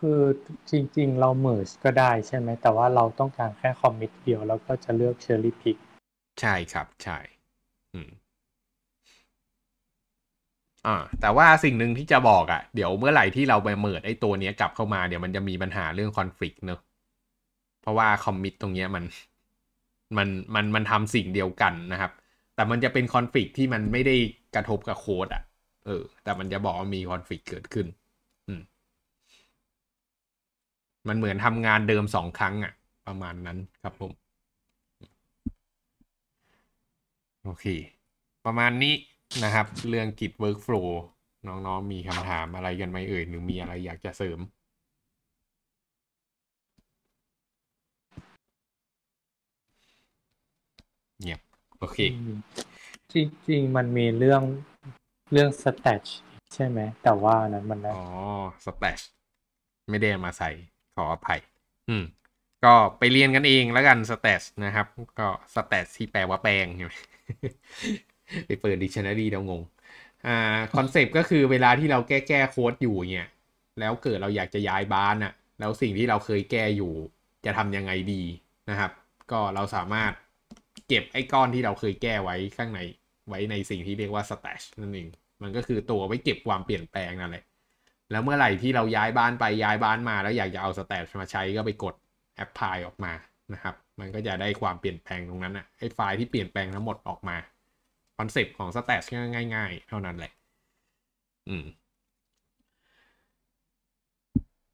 [0.00, 0.20] คือ
[0.70, 5.76] จริงๆ เรา merge ก็ได้ใช่ไหม แต่ว่าเราต้องการแค่ commit เดียวแล้วก็จะเลือก cherry-pick
[6.40, 7.18] ใช่ครับใช่
[7.94, 8.10] อืม
[10.86, 16.80] อ่าแต่ว่าสิ่งหนึ่งที่จะบอกอะ่ะ เดี๋ยวเมื่อไหร่ที่เราไป merge ไอ้ตัวเนี้ยกลับเข้ามาเดี๋ยวมันจะมีปัญหาเรื่องคอนฟ lict เนอะ
[17.82, 19.04] เพราะว่าคอมมิตตรงเนี้ยมัน
[20.16, 22.12] มันมันมันทำสิ่งเดียวกันนะครับ
[22.54, 24.16] แต่มันจะเป็นคอนฟ lict ที่มันไม่ได้
[24.54, 25.42] กระทบกับโค้ดอะ่ะ
[25.86, 27.86] เออ แต่มันจะบอกว่ามีคอนฟ lict เกิดขึ้น
[28.48, 28.60] อืม
[31.08, 32.72] มันเหมือนทำงานเดิมสองครั้งอะ่ะ
[33.06, 34.12] ประมาณนั้นครับผม
[37.44, 37.66] โอเค
[38.44, 38.94] ประมาณนี้
[39.44, 40.88] นะครับ เรื่องกิจ workflow
[41.46, 44.38] น้องๆ มีคำถามอะไรกันไหมเอ่ย หรือมีอะไรอยากจะเสริม
[51.20, 51.40] เงียบ
[51.78, 51.98] โอเค
[53.12, 53.14] จ
[53.48, 54.42] ริง ๆ มันมีเรื่อง
[55.32, 56.04] เรื่องสแตช
[56.54, 58.06] ใช่ไหม แต่ว่านั้นมันนะอ๋อ
[58.64, 59.02] splash
[59.90, 60.50] ไม่ได้เอามาใส่
[60.94, 61.40] ขออภัย
[61.88, 62.04] อืม
[62.64, 64.86] ก็ไปเรียนกันเองแล้วกัน stats นะครับ
[65.18, 66.92] ก็ stats ที่แปลว่าแปลงใช่ไหม
[68.46, 69.62] ไปเปิด dictionary เดางง
[70.26, 73.28] อ่าคอนเซปต์ก็คือเวลาที่เราแก้แก้โค้ดอยู่เนี่ย
[73.80, 76.92] แล้วเกิดเราอยากจะย้ายบ้านอะแล้วสิ่งที่เราเคยแก้อยู่
[77.46, 78.22] จะทำยังไงดี
[78.70, 78.90] นะครับ
[79.32, 80.12] ก็เราสามารถ
[80.88, 82.80] เก็บไอ้ก้อนที่เราเคยแก้ไว้ข้างใน
[83.28, 85.08] ไว้ในสิ่งที่เรียกว่า stash นั่นเอง
[85.42, 87.44] มันก็คือตัวไว้เก็บความเปลี่ยนแปลงนั่นแหละ
[88.10, 91.94] แล้วเมื่อไหร่ที่เราย้ายบ้านไปย้ายบ้านมา แล้วอยากจะเอา stash มาใช้ก็ไปกด
[92.44, 93.12] apply ออกมา
[93.52, 97.36] นะครับ มันก็จะได้ความเปลี่ยนแปลงตรงนั้นอะไอ้ไฟล์ที่เปลี่ยนแปลงทั้งหมดออกมา
[98.16, 99.18] คอนเซปต์ของ stash ก็
[99.56, 100.32] ง่าย ๆ เท่านั้นแหละ
[101.48, 101.66] อืม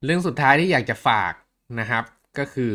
[0.04, 1.34] เรื่องสุดท้ายที่อยากจะฝาก
[1.80, 2.04] นะครับ
[2.38, 2.66] ก็คื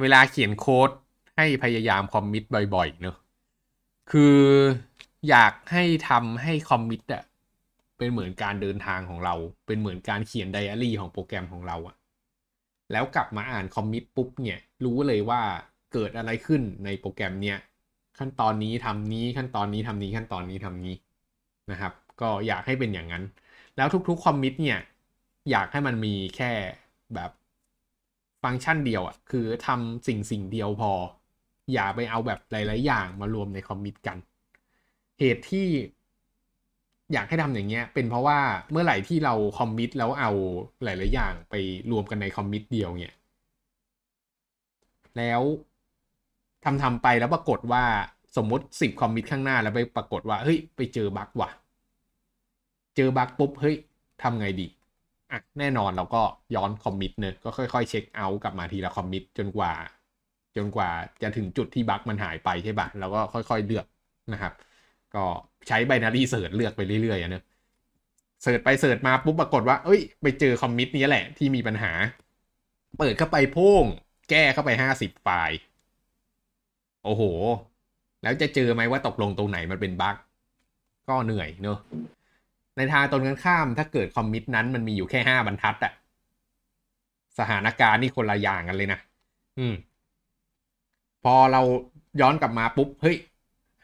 [0.00, 0.90] เวลาเขียนโค้ด
[1.36, 2.44] ให้พยายามคอมมิต
[2.74, 3.16] บ่อยๆเนอะ
[4.10, 4.38] คือ
[5.28, 7.22] อยากให้ทำให้คอมมิตอะ
[7.98, 9.34] เป็นเหมือนการเดินทางของเรา
[9.66, 11.96] เป็นเหมือนการเขียนไดอารี่ของโปรแกรมของเราอะ
[12.92, 15.42] แล้วกลับมาอ่านคอมมิตปุ๊บเนี่ย รู้เลยว่า
[15.92, 17.58] เกิดอะไรขึ้นในโปรแกรมเนี่ย
[18.18, 20.94] ขั้นตอนนี้ทำนี้ขั้นตอนนี้ทำนี้ขั้นตอนนี้ทำนี้
[21.70, 23.24] นะครับ ก็อยากให้เป็นอย่างนั้น
[23.76, 24.78] แล้วทุกๆคอมมิตเนี่ย
[25.50, 26.52] อยากให้มันมีแค่
[27.14, 27.30] แบบ
[28.42, 30.92] ฟังก์ชันเดียวอะ่ะคือทำสิ่งสิ่งเดียวพอ
[31.72, 34.18] อย่าไปเอาแบบหลาย ๆ อย่างมารวมในคอมมิตกัน
[35.18, 35.66] เหตุที่
[37.12, 38.38] อยากให้ทำอย่างเงี้ยเป็นเพราะว่า
[38.70, 40.30] เมื่อไหร่ที่เราคอมมิตแล้วเอา
[40.84, 41.54] หลาย ๆ อย่างไป
[41.90, 43.14] รวมกันในคอมมิตเดียวเนี่ย
[45.16, 45.42] แล้ว
[46.64, 47.84] ทำทำไปแล้วปรากฏว่า
[48.36, 51.50] สมมติสิบคอมมิตข้างหน้าแล้วไปปรากฏว่าเฮ้ยไปเจอบั๊กว่ะ
[52.96, 53.76] เจอ bug ปุ๊บเฮ้ย
[54.22, 54.66] ทำไงดี
[55.30, 56.22] อะแน่นอนเราก็
[56.54, 59.72] ย้อน commit เนอะก็ค่อย ๆ เช็คเอาท์กลับมาทีละ commit จนกว่า
[60.56, 60.88] จนกว่า
[61.22, 63.86] จะถึงจุดที่ bug มันหายไปใช่ปะแล้วก็ค่อย ๆเลือก
[64.32, 64.52] นะครับ
[65.14, 65.24] ก็
[65.68, 67.42] ใช้ binary search เลือกไปเรื่อยๆอะเนอะ
[68.42, 71.92] search ไป search มาปุ๊บปรากฏว่า เอ้ย ไปเจอ commit นี้แหละที่มีปัญหา
[72.98, 73.84] เปิดเข้าไปโผล่ง
[74.30, 75.58] แก้เข้าไปห้าสิบไฟล์
[77.04, 77.22] โอ้โห
[78.22, 80.16] แล้วจะเจอไหมว่าตกลงตรงไหนมันเป็นบั๊ก
[81.08, 81.78] ก็เหนื่อยเนอะ
[82.76, 85.92] ในทางตรงกันข้ามถ้าเกิดคอมมิตนั้นมันมีอยู่แค่ห้าบรรทัดอะ
[87.38, 88.98] สถานการณ์นี่คนละอย่างกันเลยนะ
[89.58, 89.74] อืม
[91.24, 91.62] พอเรา
[92.20, 93.16] ย้อนกลับมาปุ๊บ เฮ้ย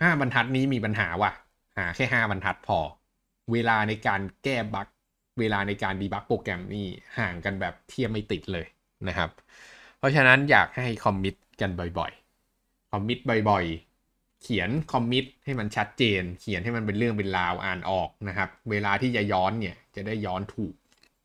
[0.00, 1.32] ห้าบรรทัดนี้มีปัญหาว่ะ
[1.78, 2.78] หาแค่ห้าบรรทัดพอ
[3.52, 4.88] เวลาในการแก้บั๊ก
[5.38, 6.86] เวลาในการดีบักโปรแกรมนี่
[7.18, 8.66] ห่างกันแบบเทียบไม่ติดเลย
[9.08, 9.30] นะครับ
[9.98, 13.18] เพราะฉะนั้นอยากให้คอมมิตกันบ่อยๆ คอมมิต
[13.50, 20.74] บ่อยๆ เขียนคอมมิตให้มันชัดเจน เขียนให้มันเป็นเรื่องเป็นราวอ่านออกนะครับ เวลาที่จะย้อนเนี่ยจะได้ย้อนถูก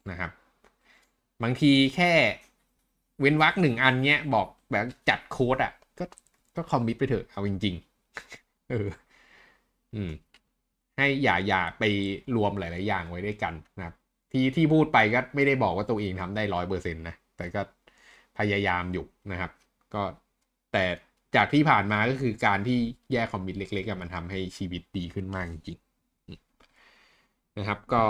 [0.10, 0.32] นะครับ
[1.44, 2.12] บางทีแค่
[3.20, 6.06] เว้นวรรคหนึ่งอันเนี้ยบอกแบบจัดโค้ดอะก็
[6.56, 7.76] ก็คอมมิตไปเถอะเอาจริง
[8.70, 9.10] เออ
[9.96, 10.12] อืม
[10.98, 11.84] ให้อย่าอย่าไป
[12.36, 13.96] รวมหลาย ๆ อย่างไว้ด้วยกันนะครับ
[14.34, 17.62] ที่ที่พูดไปก็ไม่ได้บอกว่าตัวเองทำได้ร้อยเปอร์เซ็นต์นะ แต่ก็
[18.40, 19.52] พยายามอยู่นะครับ
[19.94, 20.04] ก็
[20.74, 20.86] แต่
[21.36, 22.80] จากที่ผ่านมาก็คือการที่
[23.14, 25.80] แยกคอมมิตเล็ก ๆ มันทำให้ชีวิตดีขึ้นมากจริง
[27.58, 28.04] นะครับ ก็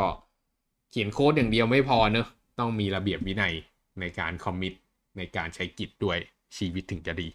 [0.90, 2.28] เขียนโค้ดอย่างเดียวไม่พอเนอะ
[2.60, 3.54] ต้องมีระเบียบวินัย
[4.00, 4.74] ในการคอมมิต
[5.18, 6.18] ในการใช้กิจด้วย
[6.58, 7.28] ชีวิตถึงจะดี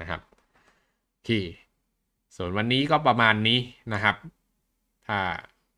[0.00, 0.20] นะครับ
[1.10, 1.30] โอเค
[2.36, 3.58] ส่วนวันนี้ก็ประมาณนี้
[3.92, 4.16] นะครับ
[5.06, 5.18] ถ้า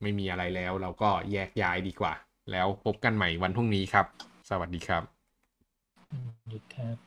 [0.02, 2.14] ไม่มีอะไรแล้วเราก็แยกย้ายดีกว่า
[2.50, 4.06] แล้วพบกันใหม่วันพรุ่งนี้ครับ
[4.50, 5.02] สวัสดีครับ
[6.74, 7.05] ครับ